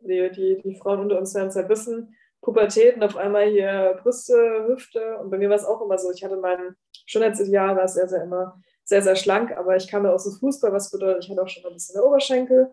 [0.00, 3.98] Die, die, die Frauen unter uns werden es halt wissen, Pubertät und auf einmal hier
[4.02, 5.18] Brüste, Hüfte.
[5.18, 6.76] Und bei mir war es auch immer so, ich hatte mein
[7.06, 10.72] Schönheitsideal, war sehr, sehr immer sehr, sehr schlank, aber ich kam ja aus dem Fußball,
[10.72, 12.72] was bedeutet, ich hatte auch schon ein bisschen der Oberschenkel.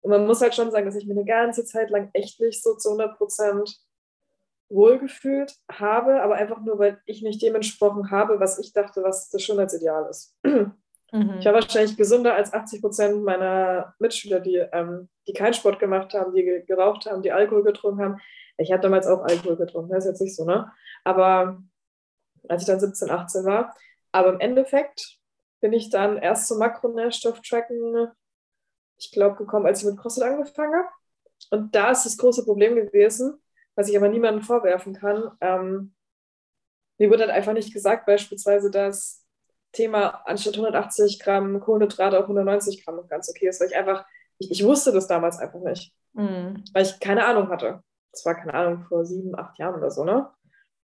[0.00, 2.62] Und man muss halt schon sagen, dass ich mir eine ganze Zeit lang echt nicht
[2.62, 3.78] so zu 100 Prozent
[4.70, 9.42] wohlgefühlt habe, aber einfach nur, weil ich nicht dementsprochen habe, was ich dachte, was das
[9.42, 10.34] Schönheitsideal ist.
[11.12, 11.36] Mhm.
[11.38, 16.14] Ich war wahrscheinlich gesünder als 80 Prozent meiner Mitschüler, die, ähm, die keinen Sport gemacht
[16.14, 18.20] haben, die geraucht haben, die Alkohol getrunken haben.
[18.58, 20.70] Ich habe damals auch Alkohol getrunken, das ist jetzt nicht so, ne?
[21.04, 21.62] Aber
[22.48, 23.74] als ich dann 17, 18 war.
[24.12, 25.18] Aber im Endeffekt
[25.60, 28.08] bin ich dann erst zum Makronährstofftracken,
[28.98, 30.88] ich glaube, gekommen, als ich mit CrossFit angefangen habe.
[31.50, 33.40] Und da ist das große Problem gewesen,
[33.74, 35.30] was ich aber niemandem vorwerfen kann.
[35.40, 35.94] Ähm,
[36.98, 39.19] mir wurde halt einfach nicht gesagt, beispielsweise, dass
[39.72, 44.04] Thema anstatt 180 Gramm Kohlenhydrate auch 190 Gramm ganz okay ist, weil ich einfach,
[44.38, 46.64] ich, ich wusste das damals einfach nicht, mhm.
[46.72, 50.04] weil ich keine Ahnung hatte das war keine Ahnung, vor sieben, acht Jahren oder so,
[50.04, 50.30] ne?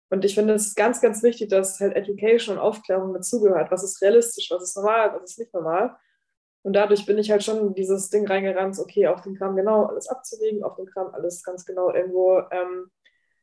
[0.09, 3.71] Und ich finde es ganz, ganz wichtig, dass halt Education und Aufklärung dazugehört.
[3.71, 5.95] Was ist realistisch, was ist normal, was ist nicht normal.
[6.61, 10.07] Und dadurch bin ich halt schon dieses Ding reingerannt, okay, auf den Kram genau alles
[10.07, 12.91] abzuwägen, auf den Kram alles ganz genau irgendwo ähm,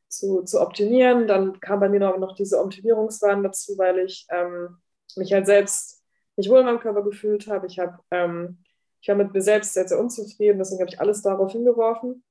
[0.08, 1.26] zu, zu optimieren.
[1.26, 4.78] Dann kam bei mir noch, noch diese Optimierungswahn dazu, weil ich ähm,
[5.16, 6.02] mich halt selbst
[6.36, 7.66] nicht wohl in meinem Körper gefühlt habe.
[7.66, 8.58] Ich, hab, ähm,
[9.00, 12.22] ich war mit mir selbst sehr, sehr unzufrieden, deswegen habe ich alles darauf hingeworfen.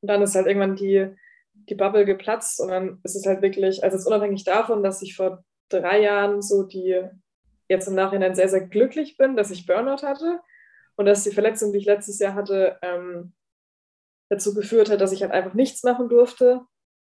[0.00, 1.14] Und dann ist halt irgendwann die,
[1.52, 5.02] die Bubble geplatzt und dann ist es halt wirklich, also es ist unabhängig davon, dass
[5.02, 7.02] ich vor drei Jahren so die,
[7.68, 10.40] jetzt im Nachhinein sehr, sehr glücklich bin, dass ich Burnout hatte
[10.96, 13.32] und dass die Verletzung, die ich letztes Jahr hatte, ähm,
[14.28, 16.62] dazu geführt hat, dass ich halt einfach nichts machen durfte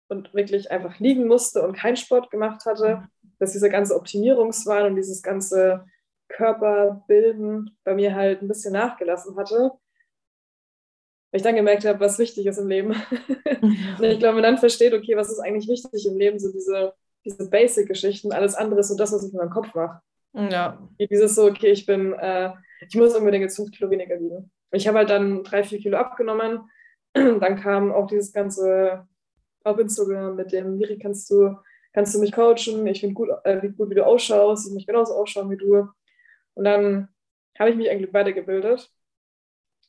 [0.09, 3.07] und wirklich einfach liegen musste und keinen Sport gemacht hatte,
[3.41, 5.85] dass dieser ganze Optimierungswahn und dieses ganze
[6.29, 9.71] Körperbilden bei mir halt ein bisschen nachgelassen hatte
[11.31, 12.89] weil ich dann gemerkt habe, was wichtig ist im Leben.
[13.61, 16.93] und ich glaube, man dann versteht, okay, was ist eigentlich wichtig im Leben, so diese,
[17.25, 20.01] diese Basic-Geschichten, alles andere ist so das, was ich in meinem Kopf mache.
[20.33, 20.77] Ja.
[20.99, 22.51] Dieses so, okay, ich bin, äh,
[22.87, 24.51] ich muss unbedingt jetzt fünf Kilo weniger wiegen.
[24.71, 26.69] Ich habe halt dann drei, vier Kilo abgenommen.
[27.13, 29.07] dann kam auch dieses ganze
[29.63, 31.55] auf Instagram mit dem, Miri, kannst du,
[31.93, 32.85] kannst du mich coachen?
[32.87, 34.67] Ich finde gut, äh, wie gut, wie du ausschaust.
[34.67, 35.87] Ich möchte genauso ausschauen wie du.
[36.53, 37.09] Und dann
[37.57, 38.91] habe ich mich eigentlich weitergebildet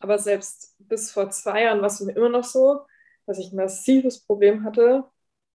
[0.02, 2.84] aber selbst bis vor zwei Jahren war es mir immer noch so,
[3.26, 5.04] dass ich ein massives Problem hatte,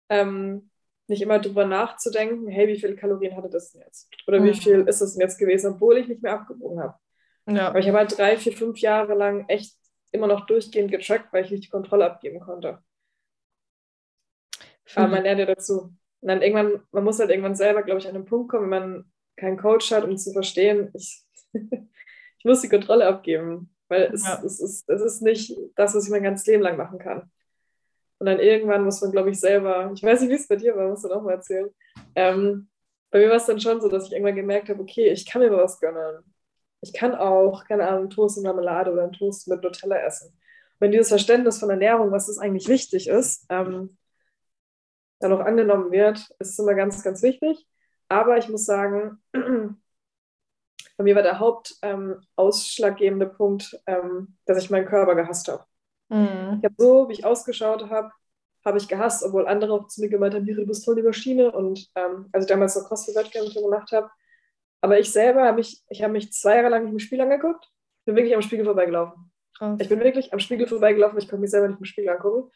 [0.08, 0.70] ähm,
[1.08, 4.08] nicht immer drüber nachzudenken, hey, wie viele Kalorien hatte das denn jetzt?
[4.26, 4.54] Oder wie mhm.
[4.54, 6.94] viel ist das denn jetzt gewesen, obwohl ich nicht mehr abgewogen habe.
[7.48, 7.68] Ja.
[7.68, 9.76] Aber ich habe halt drei, vier, fünf Jahre lang echt
[10.12, 12.78] immer noch durchgehend getrackt, weil ich nicht die Kontrolle abgeben konnte.
[14.94, 15.92] Aber man lernt ja dazu.
[16.26, 18.80] Und dann irgendwann, man muss halt irgendwann selber, glaube ich, an den Punkt kommen, wenn
[18.80, 23.72] man keinen Coach hat, um zu verstehen, ich, ich muss die Kontrolle abgeben.
[23.86, 24.42] Weil es, ja.
[24.44, 27.30] es, ist, es ist nicht das, was ich mein ganzes Leben lang machen kann.
[28.18, 30.76] Und dann irgendwann muss man, glaube ich, selber, ich weiß nicht, wie es bei dir
[30.76, 31.70] war, musst du noch mal erzählen.
[32.16, 32.70] Ähm,
[33.12, 35.42] bei mir war es dann schon so, dass ich irgendwann gemerkt habe, okay, ich kann
[35.42, 36.24] mir was gönnen.
[36.80, 40.30] Ich kann auch, keine Ahnung, Toast und Marmelade oder einen Toast mit Nutella essen.
[40.30, 43.96] Und wenn dieses Verständnis von Ernährung, was das eigentlich wichtig ist, ähm,
[45.20, 47.66] dann auch angenommen wird, ist immer ganz, ganz wichtig.
[48.08, 54.86] Aber ich muss sagen, bei mir war der Hauptausschlaggebende ähm, Punkt, ähm, dass ich meinen
[54.86, 55.64] Körper gehasst habe.
[56.08, 56.58] Mhm.
[56.60, 58.10] Ich habe so, wie ich ausgeschaut habe,
[58.64, 61.52] habe ich gehasst, obwohl andere auch zu mir gemeint haben, du bist voll die Maschine.
[61.52, 64.10] Und ähm, also damals so CrossFit-Wettkämpfe gemacht habe.
[64.80, 67.70] Aber ich selber habe mich, ich habe mich zwei Jahre lang nicht im Spiel angeguckt,
[68.04, 69.32] bin wirklich am Spiegel vorbeigelaufen.
[69.56, 69.78] Krass.
[69.80, 72.52] Ich bin wirklich am Spiegel vorbeigelaufen, ich konnte mich selber nicht im Spiegel angucken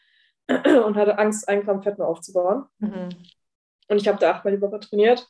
[0.84, 2.64] und hatte Angst, einen Gramm Fett mehr aufzubauen.
[2.78, 3.10] Mhm.
[3.88, 5.26] Und ich habe da achtmal die Woche trainiert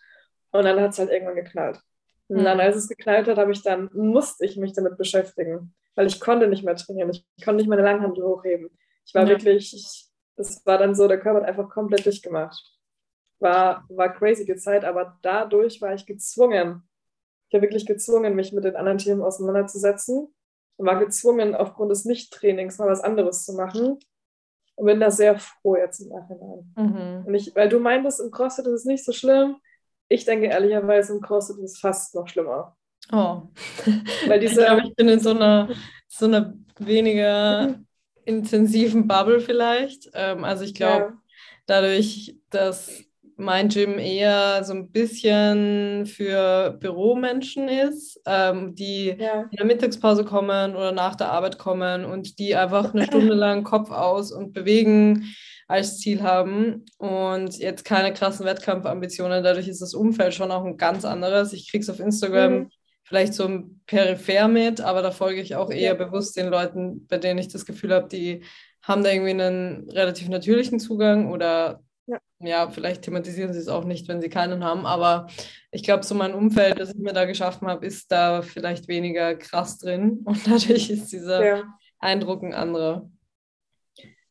[0.50, 1.80] und dann hat es halt irgendwann geknallt.
[2.28, 6.06] Und dann, als es geknallt hat, habe ich dann, musste ich mich damit beschäftigen, weil
[6.06, 7.10] ich konnte nicht mehr trainieren.
[7.10, 8.70] Ich, ich konnte nicht meine Langhandel hochheben.
[9.04, 9.30] Ich war ja.
[9.30, 10.06] wirklich, ich,
[10.36, 12.78] das war dann so, der Körper hat einfach komplett dicht gemacht.
[13.40, 16.88] War, war crazy Zeit, aber dadurch war ich gezwungen,
[17.48, 20.32] ich war wirklich gezwungen, mich mit den anderen Themen auseinanderzusetzen
[20.76, 23.98] und war gezwungen, aufgrund des Nichttrainings mal was anderes zu machen.
[24.80, 26.72] Und bin da sehr froh jetzt im Nachhinein.
[26.74, 27.26] Mhm.
[27.26, 29.56] Und ich, weil du meintest, im CrossFit ist es nicht so schlimm,
[30.08, 32.74] ich denke ehrlicherweise, im CrossFit ist es fast noch schlimmer.
[33.12, 33.42] Oh.
[34.26, 35.68] Weil diese, ich glaube, ich bin in so einer,
[36.08, 37.78] so einer weniger
[38.24, 40.08] intensiven Bubble vielleicht.
[40.14, 41.22] Ähm, also ich glaube, ja.
[41.66, 43.04] dadurch, dass
[43.40, 49.42] mein Gym eher so ein bisschen für Büromenschen ist, ähm, die ja.
[49.50, 53.64] in der Mittagspause kommen oder nach der Arbeit kommen und die einfach eine Stunde lang
[53.64, 55.34] Kopf aus und bewegen
[55.66, 59.44] als Ziel haben und jetzt keine krassen Wettkampfambitionen.
[59.44, 61.52] Dadurch ist das Umfeld schon auch ein ganz anderes.
[61.52, 62.70] Ich kriege es auf Instagram mhm.
[63.04, 65.94] vielleicht so ein peripher mit, aber da folge ich auch eher ja.
[65.94, 68.42] bewusst den Leuten, bei denen ich das Gefühl habe, die
[68.82, 71.82] haben da irgendwie einen relativ natürlichen Zugang oder
[72.40, 72.68] ja.
[72.70, 75.28] vielleicht thematisieren sie es auch nicht, wenn sie keinen haben, aber
[75.70, 79.34] ich glaube, so mein Umfeld, das ich mir da geschaffen habe, ist da vielleicht weniger
[79.36, 81.62] krass drin und dadurch ist dieser ja.
[81.98, 83.10] Eindruck ein anderer.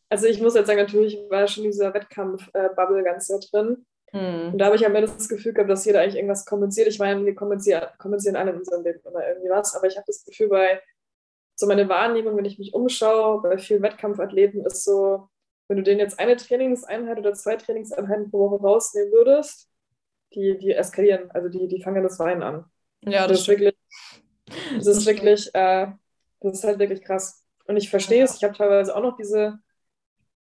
[0.10, 3.86] Also ich muss jetzt sagen, natürlich war schon dieser Wettkampf-Bubble ganz sehr drin.
[4.12, 4.53] Hm.
[4.53, 6.88] Und da habe ich am Ende das Gefühl gehabt, dass jeder eigentlich irgendwas kompensiert.
[6.88, 10.07] Ich meine, wir kompensieren, kompensieren alle in unserem Leben immer irgendwie was, aber ich habe
[10.07, 10.82] das Gefühl, bei
[11.55, 15.28] so meine Wahrnehmung, wenn ich mich umschaue, bei vielen Wettkampfathleten ist so,
[15.70, 19.70] wenn du denen jetzt eine Trainingseinheit oder zwei Trainingseinheiten pro Woche rausnehmen würdest,
[20.34, 22.66] die, die eskalieren, also die, die fangen das Weinen an.
[23.06, 23.76] Ja, das, das ist wirklich,
[24.76, 25.88] das ist wirklich, äh,
[26.42, 27.46] das ist halt wirklich krass.
[27.66, 29.60] Und ich verstehe es, ich habe teilweise auch noch diese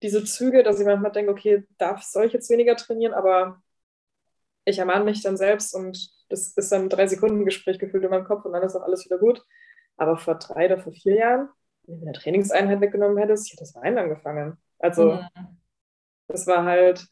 [0.03, 3.63] diese Züge, dass ich manchmal denke, okay, darf, soll ich jetzt weniger trainieren, aber
[4.65, 8.45] ich ermahne mich dann selbst und das ist dann ein Drei-Sekunden-Gespräch gefühlt in meinem Kopf
[8.45, 9.45] und dann ist auch alles wieder gut.
[9.97, 11.49] Aber vor drei oder vor vier Jahren,
[11.85, 14.59] wenn du mir eine Trainingseinheit weggenommen hättest, ich hätte das Weinen angefangen.
[14.79, 15.59] Also, mhm.
[16.29, 17.07] das war halt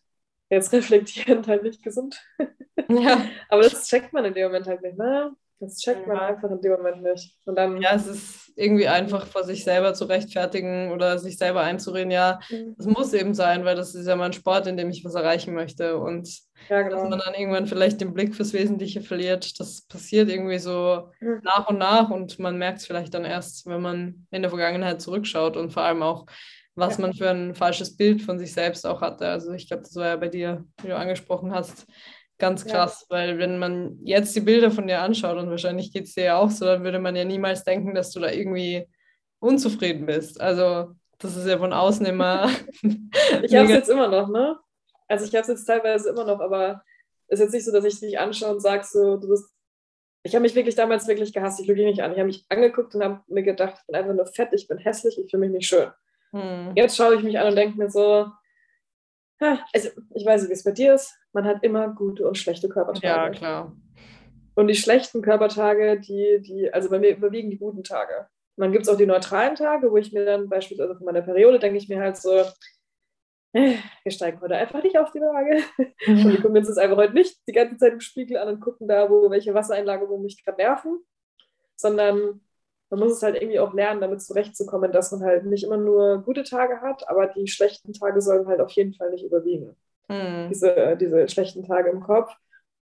[0.51, 2.21] jetzt reflektierend halt nicht gesund.
[2.89, 3.25] Ja.
[3.49, 5.35] Aber das checkt man in dem Moment halt nicht, ne?
[5.61, 7.37] Das checkt man einfach in dem Moment nicht.
[7.45, 11.63] Und dann, ja, es ist irgendwie einfach vor sich selber zu rechtfertigen oder sich selber
[11.63, 12.93] einzureden, ja, es mhm.
[12.93, 15.99] muss eben sein, weil das ist ja mein Sport, in dem ich was erreichen möchte.
[15.99, 16.29] Und
[16.69, 16.97] ja, genau.
[16.97, 21.41] dass man dann irgendwann vielleicht den Blick fürs Wesentliche verliert, das passiert irgendwie so mhm.
[21.43, 25.01] nach und nach und man merkt es vielleicht dann erst, wenn man in der Vergangenheit
[25.01, 26.27] zurückschaut und vor allem auch,
[26.75, 27.03] was ja.
[27.03, 29.29] man für ein falsches Bild von sich selbst auch hatte.
[29.29, 31.87] Also ich glaube, das war ja bei dir, wie du angesprochen hast,
[32.39, 33.17] Ganz krass, ja.
[33.17, 36.37] weil wenn man jetzt die Bilder von dir anschaut und wahrscheinlich geht es dir ja
[36.37, 38.89] auch so, dann würde man ja niemals denken, dass du da irgendwie
[39.39, 40.41] unzufrieden bist.
[40.41, 42.51] Also das ist ja von außen immer.
[42.83, 44.59] ich habe es jetzt immer noch, ne?
[45.07, 46.83] Also ich habe es jetzt teilweise immer noch, aber
[47.29, 49.51] es ist jetzt nicht so, dass ich dich anschaue und sage so, du bist.
[50.25, 52.13] Ich habe mich wirklich damals wirklich gehasst, ich lüge nicht an.
[52.13, 54.79] Ich habe mich angeguckt und habe mir gedacht, ich bin einfach nur fett, ich bin
[54.79, 55.91] hässlich, ich fühle mich nicht schön.
[56.35, 56.73] Hm.
[56.75, 58.31] Jetzt schaue ich mich an und denke mir so,
[59.39, 61.15] also ich weiß nicht, wie es bei dir ist.
[61.33, 63.07] Man hat immer gute und schlechte Körpertage.
[63.07, 63.77] Ja, klar.
[64.55, 68.29] Und die schlechten Körpertage, die, die, also bei mir überwiegen die guten Tage.
[68.57, 71.23] Und dann gibt es auch die neutralen Tage, wo ich mir dann beispielsweise von meiner
[71.23, 72.45] Periode denke ich mir halt so,
[73.53, 75.63] äh, wir steigen heute einfach nicht auf die Waage.
[76.07, 76.19] Mhm.
[76.19, 78.61] Und wir gucken uns das einfach heute nicht die ganze Zeit im Spiegel an und
[78.61, 81.01] gucken da, wo welche Wassereinlagerungen mich gerade nerven,
[81.77, 82.41] sondern
[82.97, 86.23] man muss es halt irgendwie auch lernen, damit zurechtzukommen, dass man halt nicht immer nur
[86.23, 89.77] gute Tage hat, aber die schlechten Tage sollen halt auf jeden Fall nicht überwiegen.
[90.09, 90.49] Mhm.
[90.49, 92.35] Diese, diese schlechten Tage im Kopf.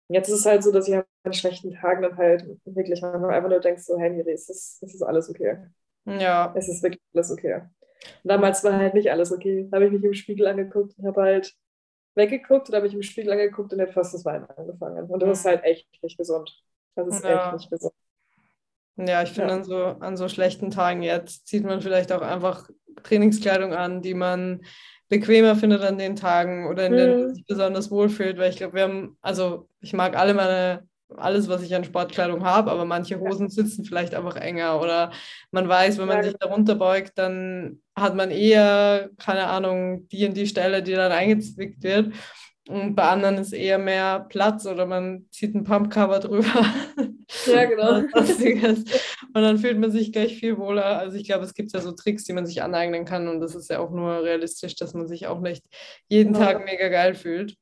[0.08, 3.50] Und jetzt ist es halt so, dass ich an schlechten Tagen dann halt wirklich einfach
[3.50, 5.58] nur denkst, so, hey, Miri, ist das, ist alles okay?
[6.06, 6.54] Ja.
[6.56, 7.62] Es ist wirklich alles okay.
[8.24, 9.68] Und damals war halt nicht alles okay.
[9.70, 11.56] Da habe ich mich im Spiegel angeguckt und habe halt
[12.14, 15.06] weggeguckt und habe mich im Spiegel angeguckt und hätte fast das Weinen angefangen.
[15.10, 15.34] Und das mhm.
[15.34, 16.64] ist halt echt nicht gesund.
[16.96, 17.46] Das ist ja.
[17.46, 17.94] echt nicht gesund.
[18.98, 19.56] Ja, ich finde, ja.
[19.56, 22.70] an, so, an so schlechten Tagen jetzt zieht man vielleicht auch einfach
[23.04, 24.62] Trainingskleidung an, die man
[25.10, 26.98] bequemer findet an den Tagen oder in mhm.
[26.98, 30.88] denen man sich besonders wohlfühlt, weil ich glaube, wir haben, also ich mag alle meine,
[31.18, 35.12] alles, was ich an Sportkleidung habe, aber manche Hosen sitzen vielleicht einfach enger oder
[35.52, 36.24] man weiß, wenn man ja.
[36.24, 41.12] sich darunter beugt, dann hat man eher, keine Ahnung, die und die Stelle, die dann
[41.12, 42.14] eingezwickt wird.
[42.68, 46.66] Und bei anderen ist eher mehr Platz oder man zieht ein Pumpcover drüber.
[47.46, 47.98] Ja, genau.
[47.98, 50.98] und dann fühlt man sich gleich viel wohler.
[50.98, 53.54] Also ich glaube, es gibt ja so Tricks, die man sich aneignen kann und das
[53.54, 55.64] ist ja auch nur realistisch, dass man sich auch nicht
[56.08, 56.40] jeden ja.
[56.40, 57.56] Tag mega geil fühlt.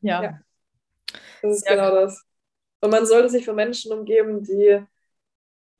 [0.00, 0.22] Ja.
[0.22, 0.40] ja.
[1.42, 1.74] Das ist ja.
[1.74, 2.24] genau das.
[2.80, 4.80] Und man sollte sich von Menschen umgeben, die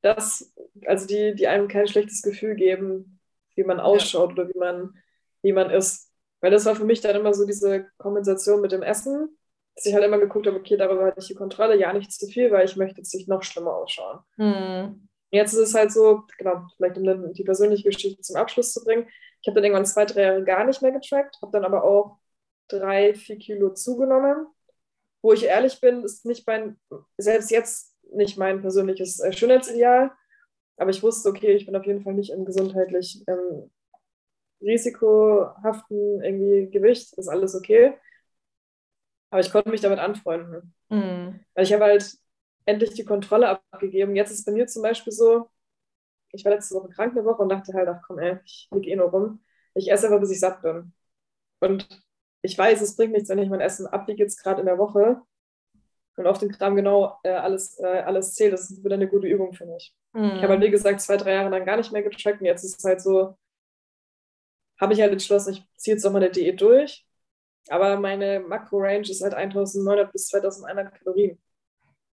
[0.02, 0.52] das,
[0.84, 3.20] also die, die einem kein schlechtes Gefühl geben,
[3.54, 4.94] wie man ausschaut oder wie man,
[5.42, 6.07] wie man ist
[6.41, 9.36] weil das war für mich dann immer so diese Kompensation mit dem Essen,
[9.74, 12.26] dass ich halt immer geguckt habe, okay, darüber hatte ich die Kontrolle, ja, nicht zu
[12.26, 14.20] viel, weil ich möchte jetzt nicht noch schlimmer ausschauen.
[14.36, 15.09] Mhm.
[15.30, 19.07] Jetzt ist es halt so, genau, vielleicht um die persönliche Geschichte zum Abschluss zu bringen.
[19.43, 22.18] Ich habe dann irgendwann zwei, drei Jahre gar nicht mehr getrackt, habe dann aber auch
[22.68, 24.47] drei, vier Kilo zugenommen.
[25.20, 26.78] Wo ich ehrlich bin, ist nicht mein,
[27.18, 30.12] selbst jetzt nicht mein persönliches äh, Schönheitsideal.
[30.76, 33.70] Aber ich wusste, okay, ich bin auf jeden Fall nicht im gesundheitlich ähm,
[34.61, 37.94] risikohaften irgendwie Gewicht, ist alles okay.
[39.30, 40.74] Aber ich konnte mich damit anfreunden.
[40.88, 41.40] Mhm.
[41.54, 42.16] Weil ich habe halt
[42.64, 44.16] endlich die Kontrolle abgegeben.
[44.16, 45.50] Jetzt ist bei mir zum Beispiel so,
[46.32, 48.90] ich war letzte Woche krank eine Woche und dachte halt, ach komm, ey, ich liege
[48.90, 49.44] eh nur rum.
[49.74, 50.92] Ich esse einfach, bis ich satt bin.
[51.61, 51.88] Und
[52.42, 55.20] ich weiß, es bringt nichts, wenn ich mein Essen abwiege jetzt gerade in der Woche
[56.16, 58.52] und auf den Kram genau äh, alles, äh, alles zählt.
[58.52, 59.94] Das ist wieder eine gute Übung für mich.
[60.12, 60.24] Mhm.
[60.36, 62.64] Ich habe halt, wie gesagt, zwei, drei Jahre lang gar nicht mehr getrackt und jetzt
[62.64, 63.36] ist es halt so,
[64.80, 67.04] habe ich halt entschlossen, ich ziehe jetzt nochmal eine Diät durch.
[67.70, 71.38] Aber meine Makro-Range ist halt 1900 bis 2100 Kalorien.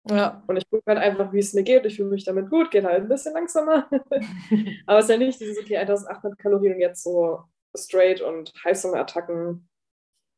[0.09, 0.43] Ja.
[0.47, 1.86] Und ich gucke halt einfach, wie es mir geht.
[1.86, 3.88] Ich fühle mich damit gut, geht halt ein bisschen langsamer.
[4.86, 7.43] Aber es ist ja nicht dieses, okay, 1800 Kalorien und jetzt so
[7.76, 9.68] straight und Heißhungerattacken.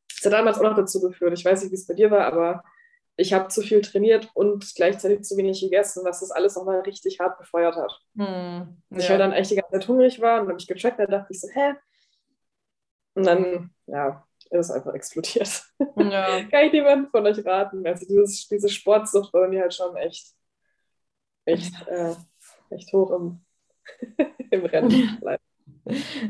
[0.08, 1.32] Das hat damals auch noch dazu geführt.
[1.38, 2.64] Ich weiß nicht, wie es bei dir war, aber
[3.16, 7.20] ich habe zu viel trainiert und gleichzeitig zu wenig gegessen, was das alles nochmal richtig
[7.20, 8.00] hart befeuert hat.
[8.16, 8.98] Hm, ja.
[8.98, 11.06] Ich halt dann echt die ganze Zeit hungrig war und dann habe ich gecheckt, da
[11.06, 11.74] dachte ich so, hä?
[13.14, 15.64] Und dann, ja, ist einfach explodiert.
[15.96, 16.42] Ja.
[16.50, 17.86] Kann ich niemandem von euch raten.
[17.86, 20.32] Also dieses, diese Sportsucht war mir halt schon echt,
[21.44, 22.14] echt, äh,
[22.70, 23.40] echt hoch im,
[24.50, 25.20] im Rennen.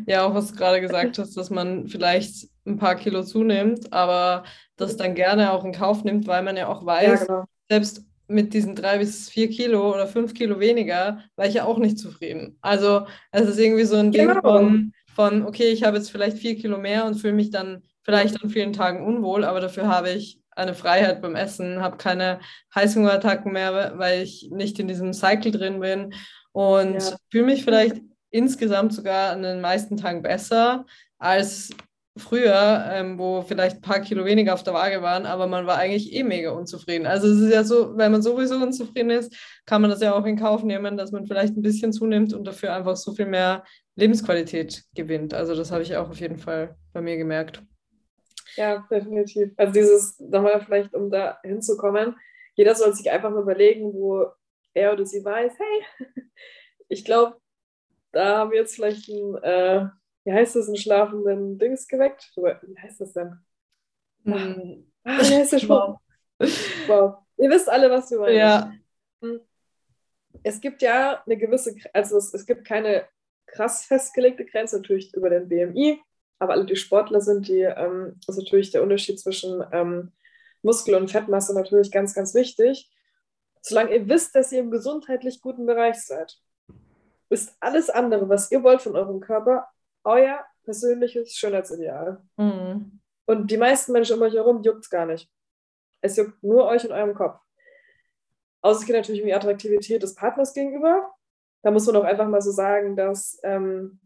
[0.07, 4.43] Ja, auch was du gerade gesagt hast, dass man vielleicht ein paar Kilo zunimmt, aber
[4.77, 7.45] das dann gerne auch in Kauf nimmt, weil man ja auch weiß, ja, genau.
[7.71, 11.79] selbst mit diesen drei bis vier Kilo oder fünf Kilo weniger war ich ja auch
[11.79, 12.59] nicht zufrieden.
[12.63, 14.41] Also es ist irgendwie so ein Ding genau.
[14.41, 18.43] von, von, okay, ich habe jetzt vielleicht vier Kilo mehr und fühle mich dann vielleicht
[18.43, 22.41] an vielen Tagen unwohl, aber dafür habe ich eine Freiheit beim Essen, habe keine
[22.75, 26.15] Heißhungerattacken mehr, weil ich nicht in diesem Cycle drin bin
[26.53, 27.17] und ja.
[27.31, 27.97] fühle mich vielleicht
[28.31, 30.87] insgesamt sogar an den meisten Tagen besser
[31.19, 31.71] als
[32.17, 35.79] früher, ähm, wo vielleicht ein paar Kilo weniger auf der Waage waren, aber man war
[35.79, 37.07] eigentlich eh mega unzufrieden.
[37.07, 39.37] Also es ist ja so, wenn man sowieso unzufrieden ist,
[39.67, 42.45] kann man das ja auch in Kauf nehmen, dass man vielleicht ein bisschen zunimmt und
[42.45, 43.65] dafür einfach so viel mehr
[43.97, 45.35] Lebensqualität gewinnt.
[45.35, 47.63] Also das habe ich auch auf jeden Fall bei mir gemerkt.
[48.57, 49.53] Ja, definitiv.
[49.57, 52.17] Also dieses, nochmal vielleicht, um da hinzukommen,
[52.55, 54.27] jeder soll sich einfach mal überlegen, wo
[54.73, 56.07] er oder sie weiß, hey,
[56.89, 57.37] ich glaube,
[58.13, 59.87] da haben wir jetzt vielleicht ein, äh,
[60.25, 62.33] wie heißt das, einen schlafenden Dings geweckt?
[62.37, 63.39] Wie heißt das denn?
[64.25, 64.91] Hm.
[65.05, 65.99] Ah, wie heißt der Spruch?
[66.87, 67.17] Wow.
[67.37, 68.37] Ihr wisst alle, was du meinst.
[68.37, 68.73] Ja.
[69.21, 69.41] Hm.
[70.43, 73.07] Es gibt ja eine gewisse, also es, es gibt keine
[73.47, 76.01] krass festgelegte Grenze, natürlich über den BMI,
[76.39, 80.13] aber alle, die Sportler sind, die ähm, ist natürlich der Unterschied zwischen ähm,
[80.63, 82.91] Muskel- und Fettmasse natürlich ganz, ganz wichtig.
[83.61, 86.39] Solange ihr wisst, dass ihr im gesundheitlich guten Bereich seid,
[87.31, 89.69] ist alles andere, was ihr wollt von eurem Körper,
[90.05, 92.23] euer persönliches Schönheitsideal.
[92.37, 93.01] Mhm.
[93.27, 95.31] Und die meisten Menschen um euch herum juckt es gar nicht.
[96.01, 97.41] Es juckt nur euch in eurem Kopf.
[98.63, 101.11] Außer es geht natürlich um die Attraktivität des Partners gegenüber.
[101.63, 104.01] Da muss man auch einfach mal so sagen, dass ähm,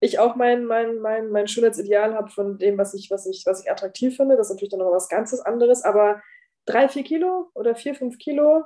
[0.00, 3.62] ich auch mein, mein, mein, mein Schönheitsideal habe von dem, was ich, was, ich, was
[3.62, 4.36] ich attraktiv finde.
[4.36, 6.22] Das ist natürlich dann noch was ganzes anderes, aber
[6.66, 8.64] drei, vier Kilo oder vier, fünf Kilo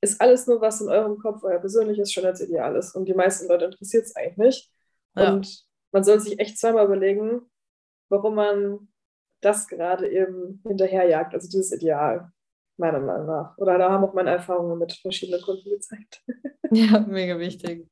[0.00, 2.94] ist alles nur, was in eurem Kopf euer persönliches Schönheitsideal ist.
[2.94, 4.72] Und die meisten Leute interessiert es eigentlich nicht.
[5.16, 5.32] Ja.
[5.32, 7.42] Und man soll sich echt zweimal überlegen,
[8.08, 8.88] warum man
[9.40, 12.30] das gerade eben hinterherjagt, also dieses Ideal
[12.76, 13.56] meiner Meinung nach.
[13.58, 16.22] Oder da haben auch meine Erfahrungen mit verschiedenen Kunden gezeigt.
[16.72, 17.88] Ja, mega wichtig.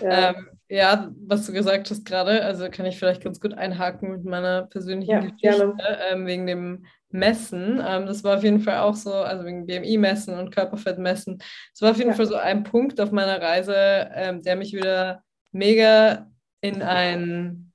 [0.00, 0.30] Ja.
[0.30, 4.24] Ähm, ja, was du gesagt hast gerade, also kann ich vielleicht ganz gut einhaken mit
[4.24, 5.76] meiner persönlichen ja, Geschichte
[6.12, 7.82] ähm, wegen dem Messen.
[7.84, 11.38] Ähm, das war auf jeden Fall auch so, also wegen BMI-Messen und Körperfettmessen.
[11.38, 12.16] Das war auf jeden ja.
[12.16, 13.74] Fall so ein Punkt auf meiner Reise,
[14.14, 16.30] ähm, der mich wieder mega
[16.64, 17.72] in ein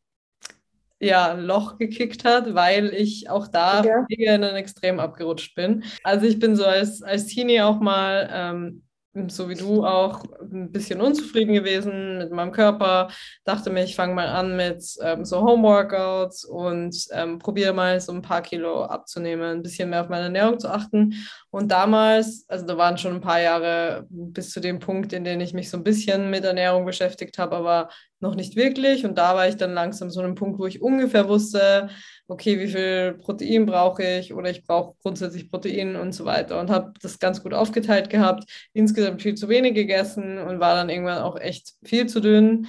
[0.99, 4.05] ja, Loch gekickt hat, weil ich auch da ja.
[4.09, 5.83] in ein Extrem abgerutscht bin.
[6.03, 8.83] Also ich bin so als, als Teenie auch mal ähm,
[9.27, 13.09] so wie du auch ein bisschen unzufrieden gewesen mit meinem Körper.
[13.43, 18.11] Dachte mir, ich fange mal an mit ähm, so Homeworkouts und ähm, probiere mal so
[18.11, 21.15] ein paar Kilo abzunehmen, ein bisschen mehr auf meine Ernährung zu achten.
[21.51, 25.41] Und damals, also da waren schon ein paar Jahre bis zu dem Punkt, in dem
[25.41, 27.89] ich mich so ein bisschen mit Ernährung beschäftigt habe, aber
[28.19, 29.03] noch nicht wirklich.
[29.03, 31.89] Und da war ich dann langsam so einem Punkt, wo ich ungefähr wusste,
[32.27, 36.69] okay, wie viel Protein brauche ich oder ich brauche grundsätzlich Protein und so weiter und
[36.69, 38.43] habe das ganz gut aufgeteilt gehabt,
[38.73, 42.67] insgesamt viel zu wenig gegessen und war dann irgendwann auch echt viel zu dünn.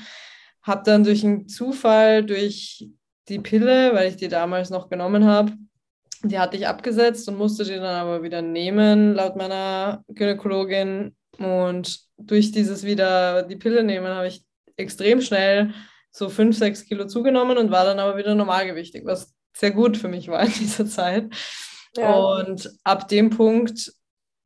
[0.63, 2.89] Habe dann durch einen Zufall, durch
[3.29, 5.53] die Pille, weil ich die damals noch genommen habe,
[6.23, 11.17] die hatte ich abgesetzt und musste die dann aber wieder nehmen, laut meiner Gynäkologin.
[11.39, 14.45] Und durch dieses wieder die Pille nehmen, habe ich
[14.77, 15.73] extrem schnell
[16.11, 20.09] so 5, 6 Kilo zugenommen und war dann aber wieder normalgewichtig, was sehr gut für
[20.09, 21.33] mich war in dieser Zeit.
[21.97, 22.15] Ja.
[22.15, 23.93] Und ab dem Punkt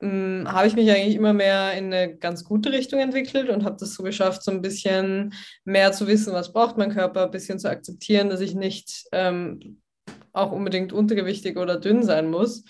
[0.00, 3.76] hm, habe ich mich eigentlich immer mehr in eine ganz gute Richtung entwickelt und habe
[3.78, 7.58] das so geschafft, so ein bisschen mehr zu wissen, was braucht mein Körper, ein bisschen
[7.58, 9.80] zu akzeptieren, dass ich nicht ähm,
[10.34, 12.64] auch unbedingt untergewichtig oder dünn sein muss.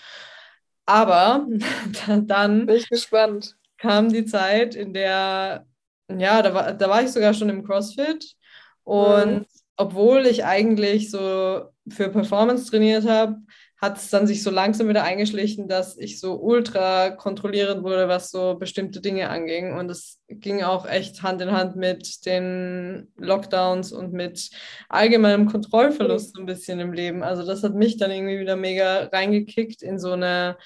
[0.85, 1.45] Aber
[2.21, 3.55] dann Bin ich gespannt.
[3.77, 5.65] kam die Zeit, in der,
[6.09, 8.35] ja, da war, da war ich sogar schon im CrossFit
[8.83, 9.45] und mhm.
[9.75, 13.37] obwohl ich eigentlich so für Performance trainiert habe,
[13.77, 18.31] hat es dann sich so langsam wieder eingeschlichen, dass ich so ultra kontrollierend wurde, was
[18.31, 19.73] so bestimmte Dinge anging.
[19.73, 24.49] Und es ging auch echt Hand in Hand mit den Lockdowns und mit
[24.87, 27.21] allgemeinem Kontrollverlust so ein bisschen im Leben.
[27.21, 30.57] Also das hat mich dann irgendwie wieder mega reingekickt in so eine,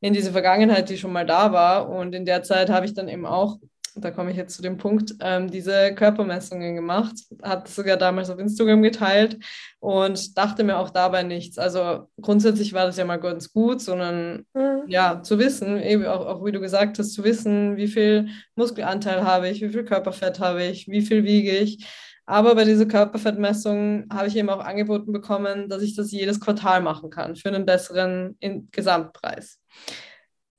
[0.00, 1.88] in diese Vergangenheit, die schon mal da war.
[1.88, 3.58] Und in der Zeit habe ich dann eben auch
[3.96, 8.38] da komme ich jetzt zu dem Punkt, ähm, diese Körpermessungen gemacht, hat sogar damals auf
[8.38, 9.38] Instagram geteilt
[9.80, 11.58] und dachte mir auch dabei nichts.
[11.58, 14.82] Also grundsätzlich war das ja mal ganz gut, sondern mhm.
[14.86, 19.24] ja, zu wissen, eben auch, auch wie du gesagt hast, zu wissen, wie viel Muskelanteil
[19.24, 21.86] habe ich, wie viel Körperfett habe ich, wie viel wiege ich.
[22.26, 26.80] Aber bei dieser Körperfettmessung habe ich eben auch angeboten bekommen, dass ich das jedes Quartal
[26.80, 28.36] machen kann für einen besseren
[28.72, 29.60] Gesamtpreis.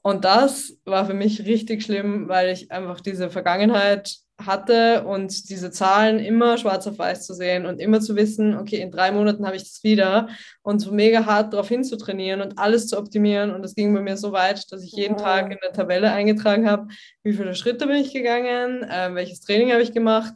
[0.08, 5.70] Und das war für mich richtig schlimm, weil ich einfach diese Vergangenheit hatte und diese
[5.70, 9.46] Zahlen immer schwarz auf weiß zu sehen und immer zu wissen, okay, in drei Monaten
[9.46, 10.30] habe ich das wieder
[10.62, 13.52] und so mega hart darauf hinzutrainieren und alles zu optimieren.
[13.54, 16.70] Und das ging bei mir so weit, dass ich jeden Tag in der Tabelle eingetragen
[16.70, 16.88] habe,
[17.24, 20.36] wie viele Schritte bin ich gegangen, äh, welches Training habe ich gemacht,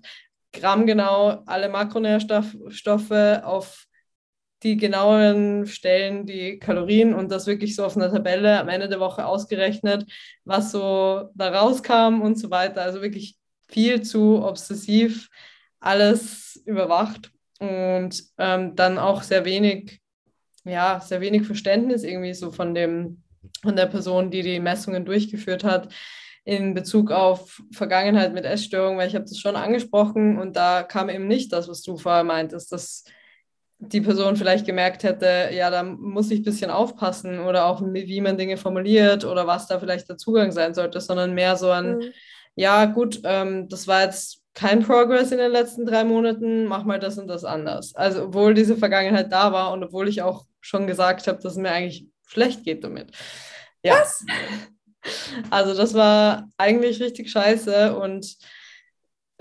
[0.52, 3.88] grammgenau alle Makronährstoffe auf
[4.64, 9.00] die genauen Stellen, die Kalorien und das wirklich so auf einer Tabelle am Ende der
[9.00, 10.06] Woche ausgerechnet,
[10.46, 12.82] was so da rauskam und so weiter.
[12.82, 13.38] Also wirklich
[13.68, 15.30] viel zu obsessiv
[15.80, 20.00] alles überwacht und ähm, dann auch sehr wenig,
[20.64, 23.24] ja, sehr wenig Verständnis irgendwie so von dem,
[23.64, 25.92] von der Person, die die Messungen durchgeführt hat
[26.44, 31.10] in Bezug auf Vergangenheit mit Essstörungen, weil ich habe das schon angesprochen und da kam
[31.10, 33.04] eben nicht das, was du vorher meintest, dass
[33.82, 38.22] die Person vielleicht gemerkt hätte, ja, da muss ich ein bisschen aufpassen oder auch wie
[38.22, 41.98] man Dinge formuliert oder was da vielleicht der Zugang sein sollte, sondern mehr so ein,
[41.98, 42.04] mhm.
[42.56, 47.00] ja, gut, ähm, das war jetzt kein Progress in den letzten drei Monaten, mach mal
[47.00, 47.96] das und das anders.
[47.96, 51.58] Also, obwohl diese Vergangenheit da war und obwohl ich auch schon gesagt habe, dass es
[51.58, 53.12] mir eigentlich schlecht geht damit.
[53.84, 53.96] Ja.
[53.96, 54.24] Was?
[55.50, 58.38] Also, das war eigentlich richtig scheiße und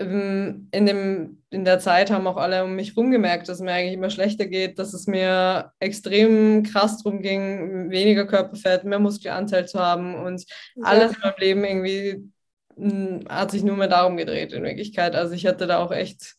[0.01, 3.93] in, dem, in der Zeit haben auch alle um mich rumgemerkt, dass es mir eigentlich
[3.93, 9.79] immer schlechter geht, dass es mir extrem krass darum ging, weniger Körperfett, mehr Muskelanteil zu
[9.79, 10.45] haben und
[10.75, 10.83] ja.
[10.83, 12.31] alles in meinem Leben irgendwie
[12.75, 15.15] hm, hat sich nur mehr darum gedreht in Wirklichkeit.
[15.15, 16.35] Also ich hatte da auch echt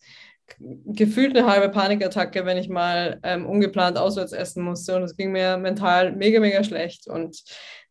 [0.59, 5.33] gefühlt eine halbe Panikattacke, wenn ich mal ähm, ungeplant auswärts essen musste und es ging
[5.33, 7.43] mir mental mega, mega schlecht und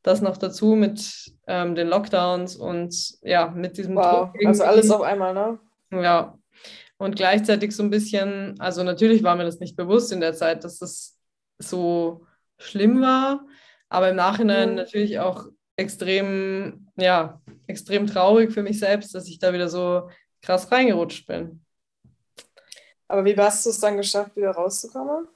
[0.04, 4.32] das noch dazu mit ähm, den Lockdowns und ja, mit diesem wow.
[4.46, 5.60] Also alles auf einmal, ne?
[5.92, 6.38] Ja.
[6.98, 10.64] Und gleichzeitig so ein bisschen, also natürlich war mir das nicht bewusst in der Zeit,
[10.64, 11.18] dass das
[11.58, 12.26] so
[12.58, 13.46] schlimm war,
[13.90, 14.76] aber im Nachhinein mhm.
[14.76, 20.10] natürlich auch extrem, ja, extrem traurig für mich selbst, dass ich da wieder so
[20.42, 21.64] krass reingerutscht bin.
[23.12, 25.28] Aber wie hast du es dann geschafft, wieder rauszukommen?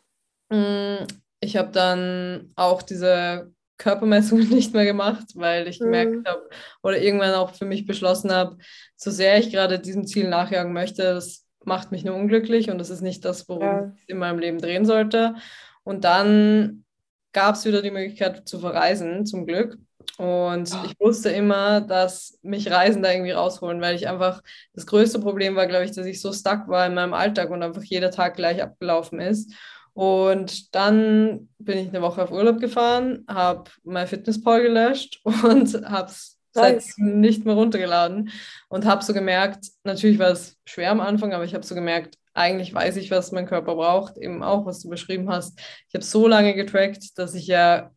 [0.50, 1.06] Mm,
[1.42, 6.26] ich habe dann auch diese Körpermessungen nicht mehr gemacht, weil ich gemerkt mhm.
[6.26, 6.50] habe
[6.84, 8.58] oder irgendwann auch für mich beschlossen habe,
[8.96, 12.90] so sehr ich gerade diesem Ziel nachjagen möchte, das macht mich nur unglücklich und das
[12.90, 13.94] ist nicht das, worum ja.
[13.98, 15.36] ich in meinem Leben drehen sollte.
[15.84, 16.86] Und dann
[17.34, 19.78] gab es wieder die Möglichkeit zu verreisen, zum Glück.
[20.18, 20.86] Und oh.
[20.86, 24.42] ich wusste immer, dass mich Reisen da irgendwie rausholen, weil ich einfach,
[24.74, 27.64] das größte Problem war, glaube ich, dass ich so stuck war in meinem Alltag und
[27.64, 29.54] einfach jeder Tag gleich abgelaufen ist.
[29.94, 36.10] Und dann bin ich eine Woche auf Urlaub gefahren, habe mein Fitnesspal gelöscht und habe
[36.10, 36.96] es nice.
[36.98, 38.30] nicht mehr runtergeladen
[38.68, 42.18] und habe so gemerkt, natürlich war es schwer am Anfang, aber ich habe so gemerkt,
[42.34, 45.58] eigentlich weiß ich, was mein Körper braucht, eben auch, was du beschrieben hast.
[45.88, 47.92] Ich habe so lange getrackt, dass ich ja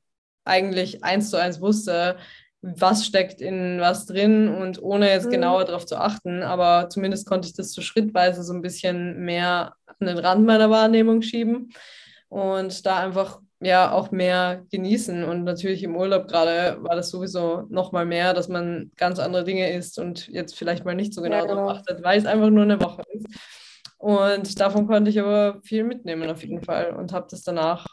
[0.48, 2.16] eigentlich eins zu eins wusste,
[2.60, 5.32] was steckt in was drin und ohne jetzt mhm.
[5.32, 9.74] genauer darauf zu achten, aber zumindest konnte ich das so schrittweise so ein bisschen mehr
[9.86, 11.72] an den Rand meiner Wahrnehmung schieben
[12.28, 17.66] und da einfach ja auch mehr genießen und natürlich im Urlaub gerade war das sowieso
[17.70, 21.22] noch mal mehr, dass man ganz andere Dinge isst und jetzt vielleicht mal nicht so
[21.22, 21.54] genau, ja, genau.
[21.54, 23.26] darauf achtet, weil es einfach nur eine Woche ist.
[23.98, 27.86] Und davon konnte ich aber viel mitnehmen auf jeden Fall und habe das danach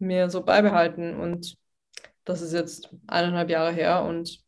[0.00, 1.54] mir so beibehalten und
[2.24, 4.42] das ist jetzt eineinhalb Jahre her und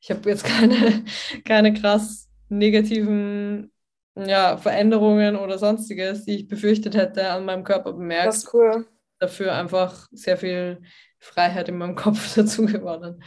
[0.00, 1.04] ich habe jetzt keine,
[1.44, 3.72] keine krass negativen
[4.14, 8.28] ja, Veränderungen oder sonstiges, die ich befürchtet hätte, an meinem Körper bemerkt.
[8.28, 8.86] Das ist cool.
[9.18, 10.82] Dafür einfach sehr viel
[11.18, 13.22] Freiheit in meinem Kopf dazu gewonnen.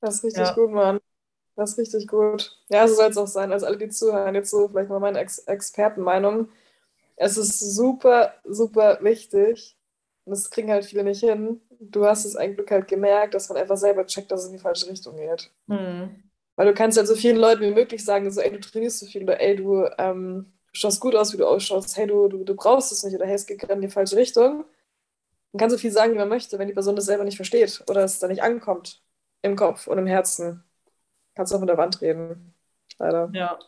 [0.00, 0.54] Das ist richtig ja.
[0.54, 0.98] gut, Mann.
[1.54, 2.58] Das ist richtig gut.
[2.70, 3.52] Ja, so soll es auch sein.
[3.52, 6.48] Also alle, die zuhören, jetzt so vielleicht mal meine Ex Expertenmeinung.
[7.16, 9.76] Es ist super, super wichtig,
[10.24, 11.60] und das kriegen halt viele nicht hin.
[11.80, 14.58] Du hast es eigentlich halt gemerkt, dass man einfach selber checkt, dass es in die
[14.58, 15.50] falsche Richtung geht.
[15.66, 16.22] Mhm.
[16.56, 19.06] Weil du kannst halt so vielen Leuten wie möglich sagen, so, ey, du trainierst so
[19.06, 22.54] viel oder ey, du ähm, schaust gut aus, wie du ausschaust, hey, du, du, du
[22.54, 24.64] brauchst es nicht oder hey, es geht gerade in die falsche Richtung.
[25.52, 27.82] Man kann so viel sagen, wie man möchte, wenn die Person das selber nicht versteht
[27.88, 29.02] oder es da nicht ankommt
[29.42, 30.62] im Kopf und im Herzen.
[31.34, 32.54] Kannst du auch mit der Wand reden.
[32.98, 33.30] Leider.
[33.34, 33.58] Ja.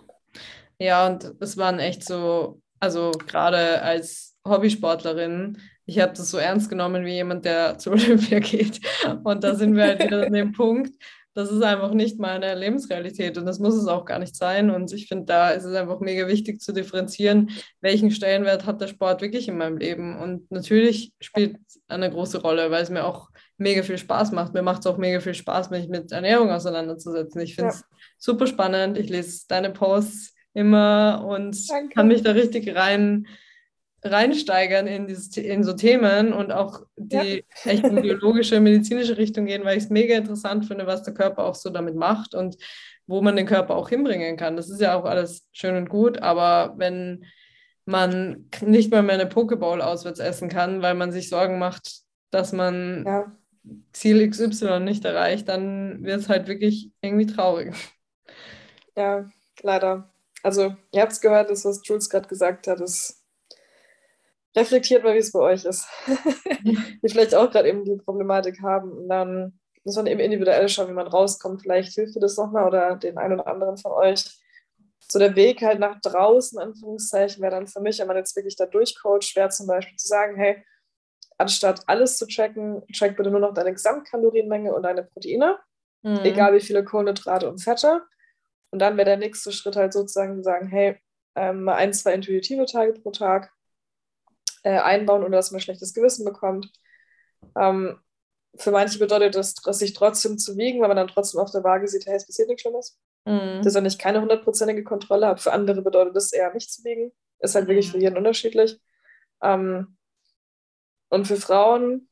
[0.78, 6.70] Ja, und es waren echt so, also gerade als Hobbysportlerin, ich habe das so ernst
[6.70, 8.80] genommen wie jemand, der zur Olympia geht.
[9.22, 10.94] Und da sind wir halt wieder an dem Punkt,
[11.34, 14.70] das ist einfach nicht meine Lebensrealität und das muss es auch gar nicht sein.
[14.70, 18.86] Und ich finde, da ist es einfach mega wichtig zu differenzieren, welchen Stellenwert hat der
[18.86, 20.16] Sport wirklich in meinem Leben.
[20.16, 24.54] Und natürlich spielt es eine große Rolle, weil es mir auch mega viel Spaß macht.
[24.54, 27.40] Mir macht es auch mega viel Spaß, mich mit Ernährung auseinanderzusetzen.
[27.40, 27.96] Ich finde es ja.
[28.16, 28.96] super spannend.
[28.96, 31.94] Ich lese deine Posts immer und Danke.
[31.94, 33.26] kann mich da richtig rein
[34.04, 37.70] reinsteigern in, dieses, in so Themen und auch die ja.
[37.70, 41.44] echt in biologische, medizinische Richtung gehen, weil ich es mega interessant finde, was der Körper
[41.44, 42.56] auch so damit macht und
[43.06, 44.56] wo man den Körper auch hinbringen kann.
[44.56, 47.24] Das ist ja auch alles schön und gut, aber wenn
[47.86, 52.52] man nicht mal mehr eine Pokeball auswärts essen kann, weil man sich Sorgen macht, dass
[52.52, 53.32] man ja.
[53.92, 57.74] Ziel XY nicht erreicht, dann wird es halt wirklich irgendwie traurig.
[58.96, 59.28] Ja,
[59.62, 60.10] leider.
[60.42, 63.23] Also, ihr habt es gehört, das, was Jules gerade gesagt hat, ist
[64.56, 65.86] reflektiert mal, wie es bei euch ist.
[66.62, 68.92] die vielleicht auch gerade eben die Problematik haben.
[68.92, 71.62] Und dann muss man eben individuell schauen, wie man rauskommt.
[71.62, 74.24] Vielleicht hilft dir das nochmal oder den einen oder anderen von euch.
[75.00, 78.56] So der Weg halt nach draußen, Anführungszeichen, wäre dann für mich, wenn man jetzt wirklich
[78.56, 80.64] da durchcoacht, wäre zum Beispiel zu sagen, hey,
[81.36, 85.58] anstatt alles zu tracken, track bitte nur noch deine Gesamtkalorienmenge und deine Proteine,
[86.02, 86.20] mhm.
[86.22, 88.02] egal wie viele Kohlenhydrate und Fette.
[88.70, 90.98] Und dann wäre der nächste Schritt halt sozusagen zu sagen, hey,
[91.36, 93.52] ähm, ein, zwei intuitive Tage pro Tag,
[94.64, 96.72] äh, einbauen, ohne dass man schlechtes Gewissen bekommt.
[97.56, 98.00] Ähm,
[98.56, 101.86] für manche bedeutet das, sich trotzdem zu wiegen, weil man dann trotzdem auf der Waage
[101.88, 102.98] sieht, hey, es passiert nichts Schlimmes.
[103.24, 103.62] Mhm.
[103.62, 105.40] Dass ich keine hundertprozentige Kontrolle habe.
[105.40, 107.12] Für andere bedeutet das eher nicht zu wiegen.
[107.38, 107.70] Ist halt mhm.
[107.70, 108.80] wirklich für jeden unterschiedlich.
[109.42, 109.96] Ähm,
[111.08, 112.08] und für Frauen,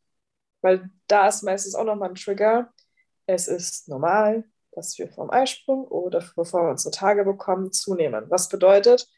[0.61, 2.73] weil da ist meistens auch nochmal ein Trigger,
[3.27, 8.27] es ist normal, dass wir vom Eisprung oder bevor wir unsere Tage bekommen, zunehmen.
[8.29, 9.09] Was bedeutet,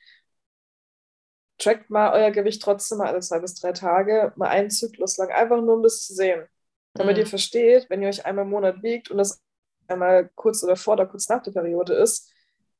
[1.58, 5.30] trackt mal euer Gewicht trotzdem mal alle zwei bis drei Tage, mal einen Zyklus lang,
[5.30, 6.46] einfach nur um das zu sehen.
[6.94, 7.20] Damit mhm.
[7.20, 9.42] ihr versteht, wenn ihr euch einmal im Monat wiegt und das
[9.88, 12.32] einmal kurz oder vor oder kurz nach der Periode ist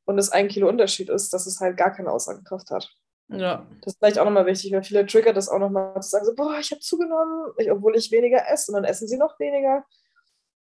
[0.05, 2.91] und es ein Kilo Unterschied ist, dass es halt gar keine Aussagekraft hat.
[3.29, 3.67] Ja.
[3.81, 6.35] Das ist vielleicht auch nochmal wichtig, weil viele triggert das auch nochmal zu sagen, so,
[6.35, 9.85] boah, ich habe zugenommen, ich, obwohl ich weniger esse und dann essen sie noch weniger.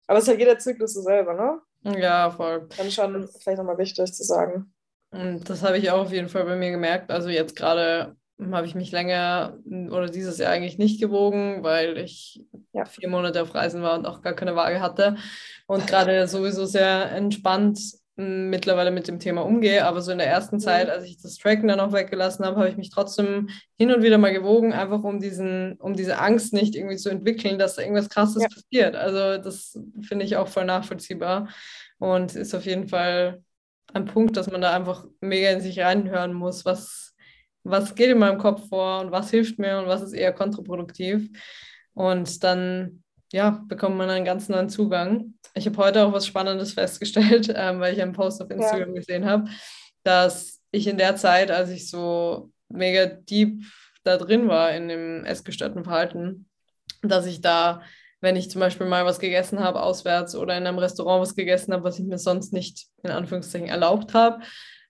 [0.08, 2.00] Aber es ist halt jeder Zyklus so selber, ne?
[2.00, 2.68] Ja, voll.
[2.78, 4.74] Dann schon vielleicht nochmal wichtig zu sagen.
[5.12, 7.12] Und das habe ich auch auf jeden Fall bei mir gemerkt.
[7.12, 8.16] Also jetzt gerade
[8.52, 12.44] habe ich mich länger oder dieses Jahr eigentlich nicht gewogen, weil ich
[12.74, 12.86] ja.
[12.86, 15.18] vier Monate auf Reisen war und auch gar keine Waage hatte.
[15.68, 17.80] Und gerade sowieso sehr entspannt
[18.16, 19.86] mittlerweile mit dem Thema umgehe.
[19.86, 20.62] Aber so in der ersten mhm.
[20.62, 24.04] Zeit, als ich das Tracken dann auch weggelassen habe, habe ich mich trotzdem hin und
[24.04, 27.82] wieder mal gewogen, einfach um diesen, um diese Angst nicht irgendwie zu entwickeln, dass da
[27.82, 28.48] irgendwas krasses ja.
[28.50, 28.96] passiert.
[28.96, 31.50] Also das finde ich auch voll nachvollziehbar
[32.00, 33.42] und ist auf jeden Fall
[33.94, 37.16] ein Punkt, dass man da einfach mega in sich reinhören muss, was,
[37.64, 41.30] was geht in meinem Kopf vor und was hilft mir und was ist eher kontraproduktiv.
[41.94, 45.34] Und dann ja, bekommt man einen ganz neuen Zugang.
[45.54, 48.96] Ich habe heute auch was Spannendes festgestellt, ähm, weil ich einen Post auf Instagram ja.
[48.96, 49.50] gesehen habe,
[50.04, 53.64] dass ich in der Zeit, als ich so mega deep
[54.04, 56.50] da drin war in dem essgestörten Verhalten,
[57.04, 57.82] dass ich da
[58.22, 61.74] wenn ich zum Beispiel mal was gegessen habe auswärts oder in einem Restaurant was gegessen
[61.74, 64.42] habe, was ich mir sonst nicht in Anführungszeichen erlaubt habe,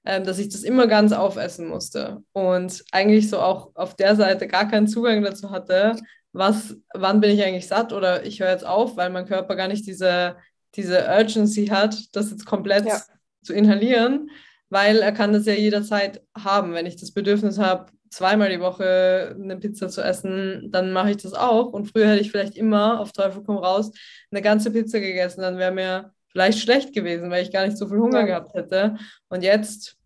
[0.06, 4.48] ähm, dass ich das immer ganz aufessen musste und eigentlich so auch auf der Seite
[4.48, 5.96] gar keinen Zugang dazu hatte,
[6.34, 9.68] was, wann bin ich eigentlich satt oder ich höre jetzt auf, weil mein Körper gar
[9.68, 10.38] nicht diese,
[10.76, 13.02] diese Urgency hat, das jetzt komplett ja.
[13.44, 14.30] zu inhalieren,
[14.70, 16.74] weil er kann das ja jederzeit haben.
[16.74, 21.18] Wenn ich das Bedürfnis habe, zweimal die Woche eine Pizza zu essen, dann mache ich
[21.18, 21.68] das auch.
[21.74, 23.92] Und früher hätte ich vielleicht immer auf Teufel komm raus
[24.32, 25.42] eine ganze Pizza gegessen.
[25.42, 28.98] Dann wäre mir vielleicht schlecht gewesen, weil ich gar nicht so viel Hunger gehabt hätte.
[29.30, 29.98] Und jetzt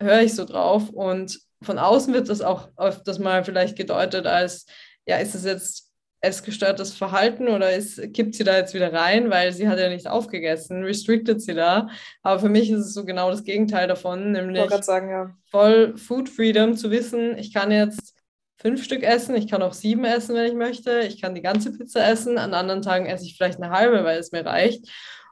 [0.00, 4.66] höre ich so drauf und von außen wird das auch öfters mal vielleicht gedeutet als,
[5.06, 5.91] ja, ist es jetzt
[6.22, 10.06] essgestörtes Verhalten oder ist, kippt sie da jetzt wieder rein, weil sie hat ja nicht
[10.06, 11.88] aufgegessen, restricted sie da.
[12.22, 15.36] Aber für mich ist es so genau das Gegenteil davon, nämlich sagen, ja.
[15.50, 18.14] voll Food Freedom zu wissen, ich kann jetzt
[18.56, 21.72] fünf Stück essen, ich kann auch sieben essen, wenn ich möchte, ich kann die ganze
[21.76, 24.88] Pizza essen, an anderen Tagen esse ich vielleicht eine halbe, weil es mir reicht.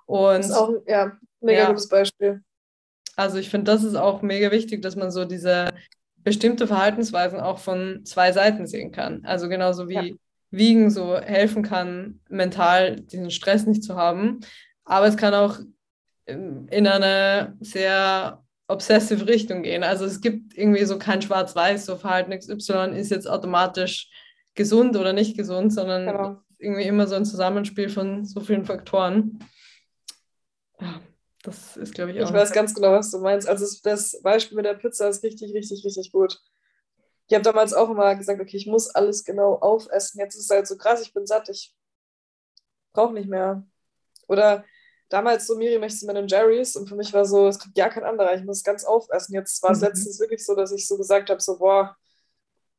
[0.06, 2.42] Und das ist auch ja, mega ja, gutes Beispiel.
[3.14, 5.68] Also ich finde, das ist auch mega wichtig, dass man so diese
[6.16, 9.24] bestimmte Verhaltensweisen auch von zwei Seiten sehen kann.
[9.24, 10.14] Also genauso wie ja
[10.50, 14.40] Wiegen so helfen kann, mental diesen Stress nicht zu haben.
[14.84, 15.58] Aber es kann auch
[16.26, 19.82] in eine sehr obsessive Richtung gehen.
[19.82, 24.10] Also es gibt irgendwie so kein Schwarz-Weiß, so Verhalten XY ist jetzt automatisch
[24.54, 26.36] gesund oder nicht gesund, sondern genau.
[26.58, 29.38] irgendwie immer so ein Zusammenspiel von so vielen Faktoren.
[30.80, 31.00] Ja,
[31.42, 32.28] das ist, glaube ich, auch.
[32.28, 33.48] Ich weiß ganz genau, was du meinst.
[33.48, 36.40] Also das Beispiel mit der Pizza ist richtig, richtig, richtig gut.
[37.30, 40.18] Ich habe damals auch immer gesagt, okay, ich muss alles genau aufessen.
[40.18, 41.72] Jetzt ist es halt so krass, ich bin satt, ich
[42.92, 43.64] brauche nicht mehr.
[44.26, 44.64] Oder
[45.10, 48.02] damals so, Miri möchte Ben Jerry's und für mich war so, es kriegt ja kein
[48.02, 49.32] anderer, ich muss ganz aufessen.
[49.32, 49.86] Jetzt war es mhm.
[49.86, 51.96] letztens wirklich so, dass ich so gesagt habe, so, boah,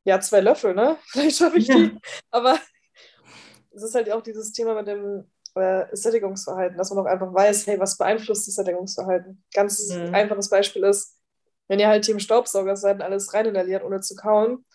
[0.04, 0.97] ja, zwei Löffel, ne?
[1.06, 1.84] Vielleicht schaffe ich die.
[1.84, 1.99] Ja.
[2.32, 2.60] Aber
[3.74, 7.68] es ist halt auch dieses Thema mit dem äh, Sättigungsverhalten, dass man auch einfach weiß,
[7.68, 9.45] hey, was beeinflusst das Sättigungsverhalten?
[9.54, 10.14] Ganz mhm.
[10.14, 11.21] einfaches Beispiel ist,
[11.72, 14.66] wenn ihr halt Team Staubsauger seid und alles rein inhaliert, ohne zu kauen,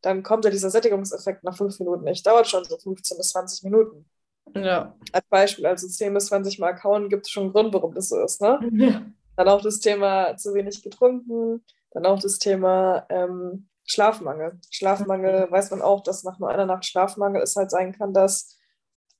[0.00, 2.26] dann kommt ja dieser Sättigungseffekt nach fünf Minuten nicht.
[2.26, 4.08] Dauert schon so 15 bis 20 Minuten.
[4.54, 4.96] Ja.
[5.12, 8.08] Als Beispiel, also 10 bis 20 Mal kauen, gibt es schon einen Grund, warum das
[8.08, 8.40] so ist.
[8.40, 8.58] Ne?
[8.72, 9.02] Ja.
[9.36, 14.58] Dann auch das Thema zu wenig getrunken, dann auch das Thema ähm, Schlafmangel.
[14.70, 15.50] Schlafmangel mhm.
[15.52, 18.58] weiß man auch, dass nach nur einer Nacht Schlafmangel es halt sein kann, dass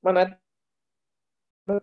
[0.01, 0.39] man halt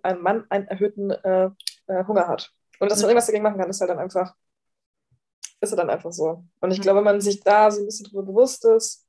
[0.01, 1.51] ein Mann einen erhöhten äh,
[1.85, 2.51] äh, Hunger hat.
[2.79, 4.33] Und dass man irgendwas dagegen machen kann, ist halt dann einfach,
[5.63, 6.43] ist halt dann einfach so.
[6.61, 6.83] Und ich mhm.
[6.83, 9.07] glaube, wenn man sich da so ein bisschen drüber bewusst ist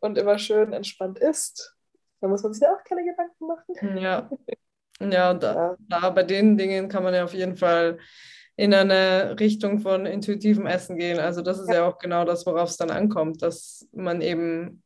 [0.00, 1.74] und immer schön entspannt ist,
[2.20, 3.98] da muss man sich da auch keine Gedanken machen.
[3.98, 4.30] Ja.
[4.98, 5.76] Ja, da, ja.
[5.78, 7.98] da bei den Dingen kann man ja auf jeden Fall
[8.56, 11.18] in eine Richtung von intuitivem Essen gehen.
[11.18, 14.82] Also das ist ja, ja auch genau das, worauf es dann ankommt, dass man eben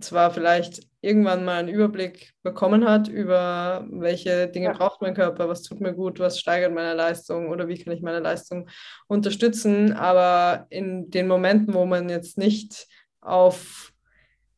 [0.00, 4.72] zwar vielleicht irgendwann mal einen Überblick bekommen hat über welche Dinge ja.
[4.72, 8.02] braucht mein Körper, was tut mir gut, was steigert meine Leistung oder wie kann ich
[8.02, 8.68] meine Leistung
[9.06, 12.86] unterstützen, aber in den Momenten, wo man jetzt nicht
[13.20, 13.92] auf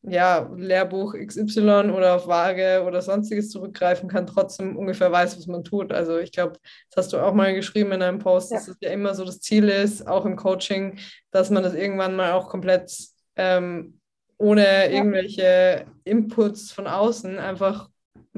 [0.03, 5.65] ja, Lehrbuch XY oder auf Waage oder sonstiges zurückgreifen kann, trotzdem ungefähr weiß, was man
[5.65, 5.91] tut.
[5.91, 6.59] Also ich glaube,
[6.91, 8.57] das hast du auch mal geschrieben in einem Post, ja.
[8.57, 10.97] dass es ja immer so das Ziel ist, auch im Coaching,
[11.31, 12.95] dass man das irgendwann mal auch komplett
[13.35, 13.96] ähm,
[14.37, 17.89] ohne irgendwelche Inputs von außen einfach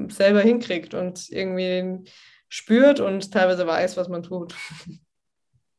[0.08, 2.04] selber hinkriegt und irgendwie
[2.48, 4.54] spürt und teilweise weiß, was man tut.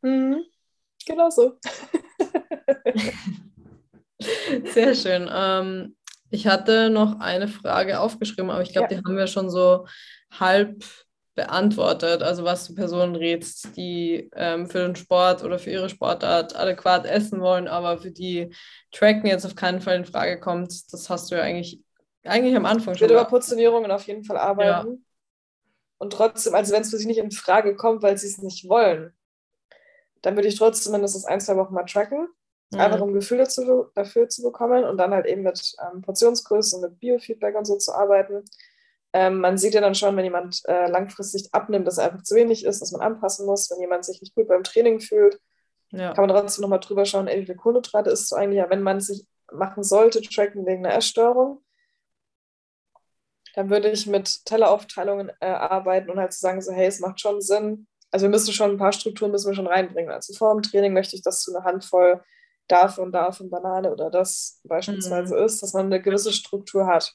[0.01, 0.43] Mhm.
[1.05, 1.59] Genau so.
[4.73, 5.29] Sehr schön.
[5.31, 5.95] Ähm,
[6.29, 8.99] ich hatte noch eine Frage aufgeschrieben, aber ich glaube, ja.
[8.99, 9.85] die haben wir schon so
[10.31, 10.83] halb
[11.41, 12.21] beantwortet.
[12.21, 17.05] Also was du Personen rätst, die ähm, für den Sport oder für ihre Sportart adäquat
[17.05, 18.53] essen wollen, aber für die
[18.91, 20.93] Tracken jetzt auf keinen Fall in Frage kommt.
[20.93, 21.81] Das hast du ja eigentlich,
[22.23, 22.95] eigentlich am Anfang schon.
[22.95, 24.89] Ich würde über Portionierungen auf jeden Fall arbeiten.
[24.91, 24.97] Ja.
[25.97, 28.67] Und trotzdem, also wenn es für sie nicht in Frage kommt, weil sie es nicht
[28.69, 29.13] wollen,
[30.21, 32.27] dann würde ich trotzdem mindestens ein, zwei Wochen mal tracken.
[32.71, 32.79] Mhm.
[32.79, 36.83] Einfach um Gefühl dazu, dafür zu bekommen und dann halt eben mit ähm, Portionsgröße und
[36.83, 38.45] mit Biofeedback und so zu arbeiten.
[39.13, 42.35] Ähm, man sieht ja dann schon, wenn jemand äh, langfristig abnimmt, dass er einfach zu
[42.35, 43.69] wenig ist, dass man anpassen muss.
[43.69, 45.39] Wenn jemand sich nicht gut beim Training fühlt,
[45.91, 46.13] ja.
[46.13, 48.81] kann man trotzdem nochmal drüber schauen, ey, wie viel Kohlenhydrate ist so eigentlich, ja, wenn
[48.81, 51.61] man sich machen sollte, tracken wegen einer Essstörung,
[53.55, 57.19] dann würde ich mit Telleraufteilungen äh, arbeiten und halt zu sagen, so, hey, es macht
[57.19, 57.87] schon Sinn.
[58.11, 60.11] Also wir müssen schon ein paar Strukturen müssen wir schon reinbringen.
[60.11, 62.21] Also vor dem Training möchte ich, dass du eine Handvoll
[62.67, 65.43] davon, davon Banane oder das beispielsweise mhm.
[65.43, 67.13] ist, dass man eine gewisse Struktur hat.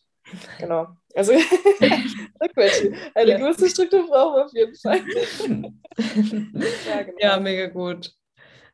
[0.59, 0.88] Genau.
[1.16, 1.32] Also
[3.14, 3.38] eine ja.
[3.38, 5.00] gewisse Struktur brauchen wir auf jeden Fall.
[6.86, 7.18] ja, genau.
[7.18, 8.12] ja, mega gut.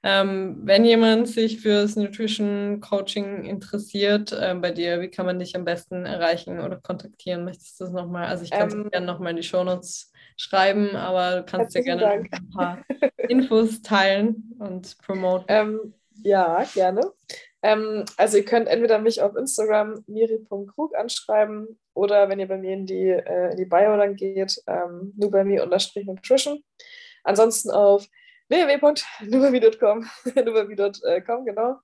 [0.03, 5.55] Ähm, wenn jemand sich fürs Nutrition Coaching interessiert äh, bei dir, wie kann man dich
[5.55, 7.45] am besten erreichen oder kontaktieren?
[7.45, 8.26] Möchtest du das nochmal?
[8.26, 11.82] Also ich kann es ähm, gerne nochmal in die Shownotes schreiben, aber du kannst ja
[11.82, 12.28] gerne Dank.
[12.32, 12.78] ein paar
[13.28, 15.45] Infos teilen und promoten.
[15.47, 17.12] Ähm, ja, gerne.
[17.63, 22.73] Ähm, also ihr könnt entweder mich auf Instagram miri.krug anschreiben oder wenn ihr bei mir
[22.75, 26.63] in die, äh, in die Bio dann geht, ähm, nur bei mir unterstrich Nutrition.
[27.23, 28.07] Ansonsten auf
[28.49, 31.77] www.nubavi.com, nubavi.com, genau.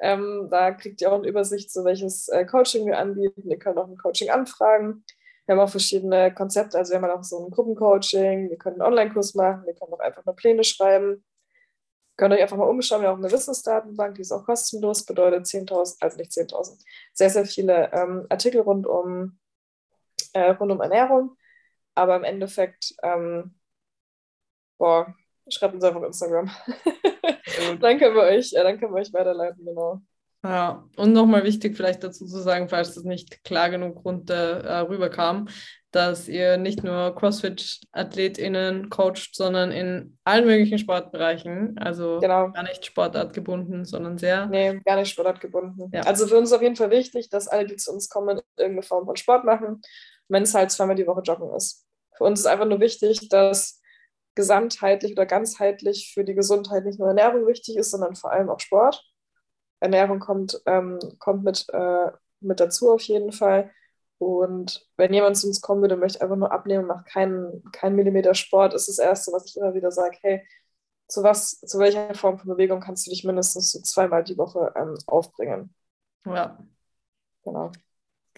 [0.00, 3.50] Ähm, da kriegt ihr auch eine Übersicht, zu welches äh, Coaching wir anbieten.
[3.50, 5.04] Ihr könnt auch ein Coaching anfragen.
[5.44, 8.92] Wir haben auch verschiedene Konzepte, also wir haben auch so ein Gruppencoaching, wir können einen
[8.92, 11.24] Online-Kurs machen, wir können auch einfach nur Pläne schreiben.
[12.18, 15.98] Könnt euch einfach mal umschauen, wir haben eine Wissensdatenbank, die ist auch kostenlos, bedeutet 10.000,
[16.00, 16.76] also nicht 10.000,
[17.14, 19.38] sehr, sehr viele ähm, Artikel rund um,
[20.32, 21.36] äh, rund um Ernährung.
[21.94, 23.54] Aber im Endeffekt, ähm,
[24.78, 25.14] boah,
[25.48, 26.50] schreibt uns einfach auf Instagram.
[27.80, 30.00] dann können wir euch, ja, dann können wir euch weiterleiten, genau.
[30.42, 34.78] Ja, und nochmal wichtig vielleicht dazu zu sagen, falls das nicht klar genug runter äh,
[34.80, 35.48] rüberkam,
[35.90, 41.78] dass ihr nicht nur CrossFit-AthletInnen coacht, sondern in allen möglichen Sportbereichen.
[41.78, 42.50] Also genau.
[42.50, 44.46] gar nicht sportartgebunden, sondern sehr.
[44.46, 45.90] Nee, gar nicht sportartgebunden.
[45.92, 46.02] Ja.
[46.02, 48.82] Also für uns ist auf jeden Fall wichtig, dass alle, die zu uns kommen, irgendeine
[48.82, 49.80] Form von Sport machen,
[50.28, 51.86] wenn es halt zweimal die Woche Joggen ist.
[52.16, 53.80] Für uns ist einfach nur wichtig, dass
[54.34, 58.60] gesamtheitlich oder ganzheitlich für die Gesundheit nicht nur Ernährung wichtig ist, sondern vor allem auch
[58.60, 59.04] Sport.
[59.80, 62.10] Ernährung kommt, ähm, kommt mit, äh,
[62.40, 63.70] mit dazu auf jeden Fall.
[64.18, 67.62] Und wenn jemand zu uns kommen würde und möchte einfach nur abnehmen und macht keinen,
[67.72, 70.46] keinen Millimeter Sport, ist das Erste, was ich immer wieder sage, hey,
[71.06, 74.72] zu was, zu welcher Form von Bewegung kannst du dich mindestens so zweimal die Woche
[74.76, 75.74] ähm, aufbringen?
[76.24, 76.58] Ja.
[77.44, 77.72] Genau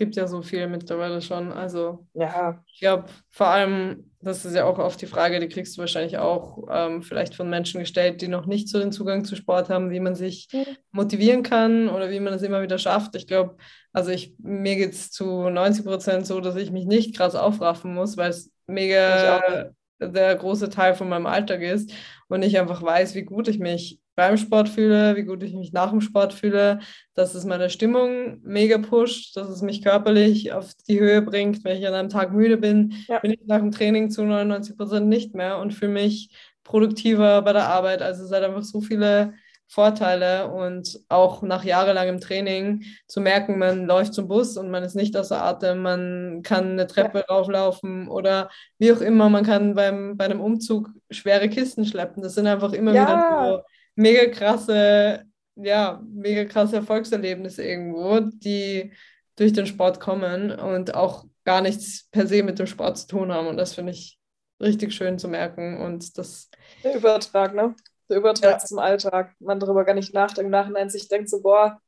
[0.00, 1.52] gibt ja so viel mittlerweile schon.
[1.52, 2.64] Also ja.
[2.72, 6.16] ich glaube, vor allem, das ist ja auch oft die Frage, die kriegst du wahrscheinlich
[6.16, 9.90] auch ähm, vielleicht von Menschen gestellt, die noch nicht so den Zugang zu Sport haben,
[9.90, 10.48] wie man sich
[10.90, 13.14] motivieren kann oder wie man es immer wieder schafft.
[13.14, 13.56] Ich glaube,
[13.92, 17.94] also ich, mir geht es zu 90 Prozent so, dass ich mich nicht krass aufraffen
[17.94, 19.70] muss, weil es mega
[20.00, 21.92] der große Teil von meinem Alltag ist
[22.28, 25.72] und ich einfach weiß, wie gut ich mich beim Sport fühle, wie gut ich mich
[25.72, 26.80] nach dem Sport fühle,
[27.14, 31.64] dass es meine Stimmung mega pusht, dass es mich körperlich auf die Höhe bringt.
[31.64, 33.18] Wenn ich an einem Tag müde bin, ja.
[33.20, 36.28] bin ich nach dem Training zu 99 Prozent nicht mehr und fühle mich
[36.64, 38.02] produktiver bei der Arbeit.
[38.02, 39.32] Also es hat einfach so viele
[39.68, 44.96] Vorteile und auch nach jahrelangem Training zu merken, man läuft zum Bus und man ist
[44.96, 47.34] nicht außer Atem, man kann eine Treppe ja.
[47.34, 52.22] rauflaufen oder wie auch immer, man kann beim, bei einem Umzug schwere Kisten schleppen.
[52.22, 53.02] Das sind einfach immer ja.
[53.02, 53.62] wieder so
[54.00, 55.24] mega krasse,
[55.56, 58.92] ja, mega krasse Erfolgserlebnisse irgendwo, die
[59.36, 63.32] durch den Sport kommen und auch gar nichts per se mit dem Sport zu tun
[63.32, 63.46] haben.
[63.46, 64.18] Und das finde ich
[64.60, 65.80] richtig schön zu merken.
[65.80, 66.50] Und das.
[66.82, 67.74] Der Übertrag, ne?
[68.08, 68.58] Der Übertrag ja.
[68.58, 69.34] zum Alltag.
[69.38, 70.46] Man darüber gar nicht nachdenkt.
[70.46, 71.80] Im Nachhinein sich denkt so, boah,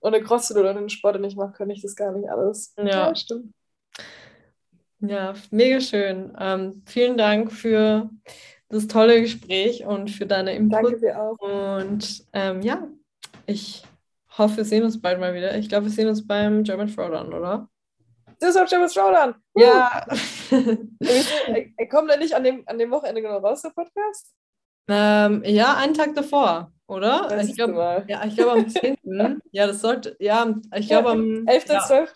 [0.00, 2.74] ohne CrossFit oder den Sport, den ich mache, könnte ich das gar nicht alles.
[2.76, 3.54] Ja, ja stimmt.
[5.00, 6.34] Ja, mega schön.
[6.38, 8.10] Ähm, vielen Dank für
[8.74, 10.84] das tolle Gespräch und für deine Input.
[10.84, 11.38] Danke dir auch.
[11.38, 12.88] Und ähm, ja,
[13.46, 13.84] ich
[14.36, 15.56] hoffe, wir sehen uns bald mal wieder.
[15.56, 17.68] Ich glaube, wir sehen uns beim German Throwdown, oder?
[18.40, 19.34] Das ist beim German Throwdown.
[19.54, 20.06] Ja.
[21.76, 24.34] er kommt er nicht an dem, an dem Wochenende genau raus, der Podcast?
[24.88, 27.28] Ähm, ja, einen Tag davor, oder?
[27.30, 28.96] Das ich glaube, ja, ich glaube am 10.
[29.52, 31.68] ja, das sollte, ja, ich glaube am 11.
[31.68, 31.80] Ja.
[31.80, 32.12] 12.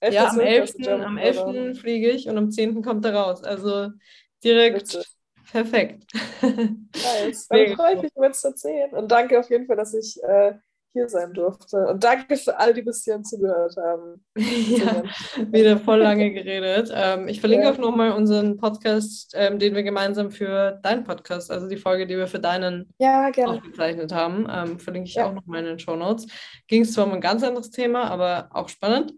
[0.00, 0.14] 11.
[0.14, 0.74] Ja, am 11.
[0.88, 1.78] Am 11.
[1.80, 2.82] fliege ich und am 10.
[2.82, 3.44] kommt er raus.
[3.44, 3.90] Also
[4.42, 5.17] direkt Richtig.
[5.50, 6.12] Perfekt.
[6.42, 7.48] Nice.
[7.48, 8.90] Dann freue ich mich, wenn es erzählen.
[8.92, 10.54] Und danke auf jeden Fall, dass ich äh,
[10.92, 11.86] hier sein durfte.
[11.86, 14.24] Und danke für alle, die bis hierhin zugehört haben.
[14.36, 15.02] ja,
[15.50, 16.90] wieder voll lange geredet.
[16.94, 17.72] Ähm, ich verlinke ja.
[17.72, 22.16] auch nochmal unseren Podcast, ähm, den wir gemeinsam für deinen Podcast, also die Folge, die
[22.16, 25.26] wir für deinen ja, aufgezeichnet haben, ähm, verlinke ich ja.
[25.26, 26.26] auch nochmal in den Show Notes.
[26.66, 29.14] Ging es zwar um ein ganz anderes Thema, aber auch spannend.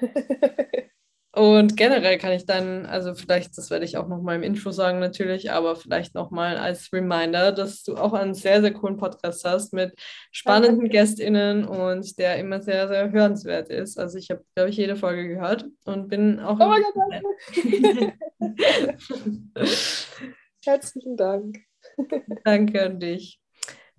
[1.34, 5.00] Und generell kann ich dann, also vielleicht, das werde ich auch nochmal im Intro sagen
[5.00, 9.72] natürlich, aber vielleicht nochmal als Reminder, dass du auch einen sehr, sehr coolen Podcast hast
[9.72, 9.94] mit
[10.30, 13.98] spannenden GästInnen und der immer sehr, sehr hörenswert ist.
[13.98, 16.60] Also ich habe, glaube ich, jede Folge gehört und bin auch.
[16.60, 18.12] Oh mein Gott,
[20.64, 21.58] Herzlichen Dank.
[22.44, 23.40] Danke an dich.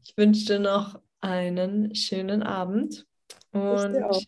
[0.05, 3.05] Ich wünsche dir noch einen schönen Abend.
[3.51, 4.25] Und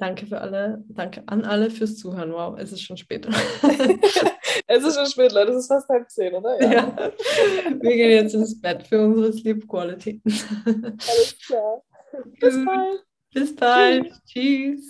[0.00, 2.32] Danke für alle, danke an alle fürs Zuhören.
[2.32, 3.28] Wow, es ist schon spät.
[4.66, 5.52] es ist schon spät, Leute.
[5.52, 6.58] Es ist fast halb zehn, oder?
[6.58, 6.72] Ja.
[6.72, 7.12] ja.
[7.82, 10.22] Wir gehen jetzt ins Bett für unsere Sleep Quality.
[10.24, 11.82] Alles klar.
[12.40, 13.04] Bis bald.
[13.34, 14.06] Bis bald.
[14.24, 14.24] Tschüss.
[14.24, 14.88] Tschüss.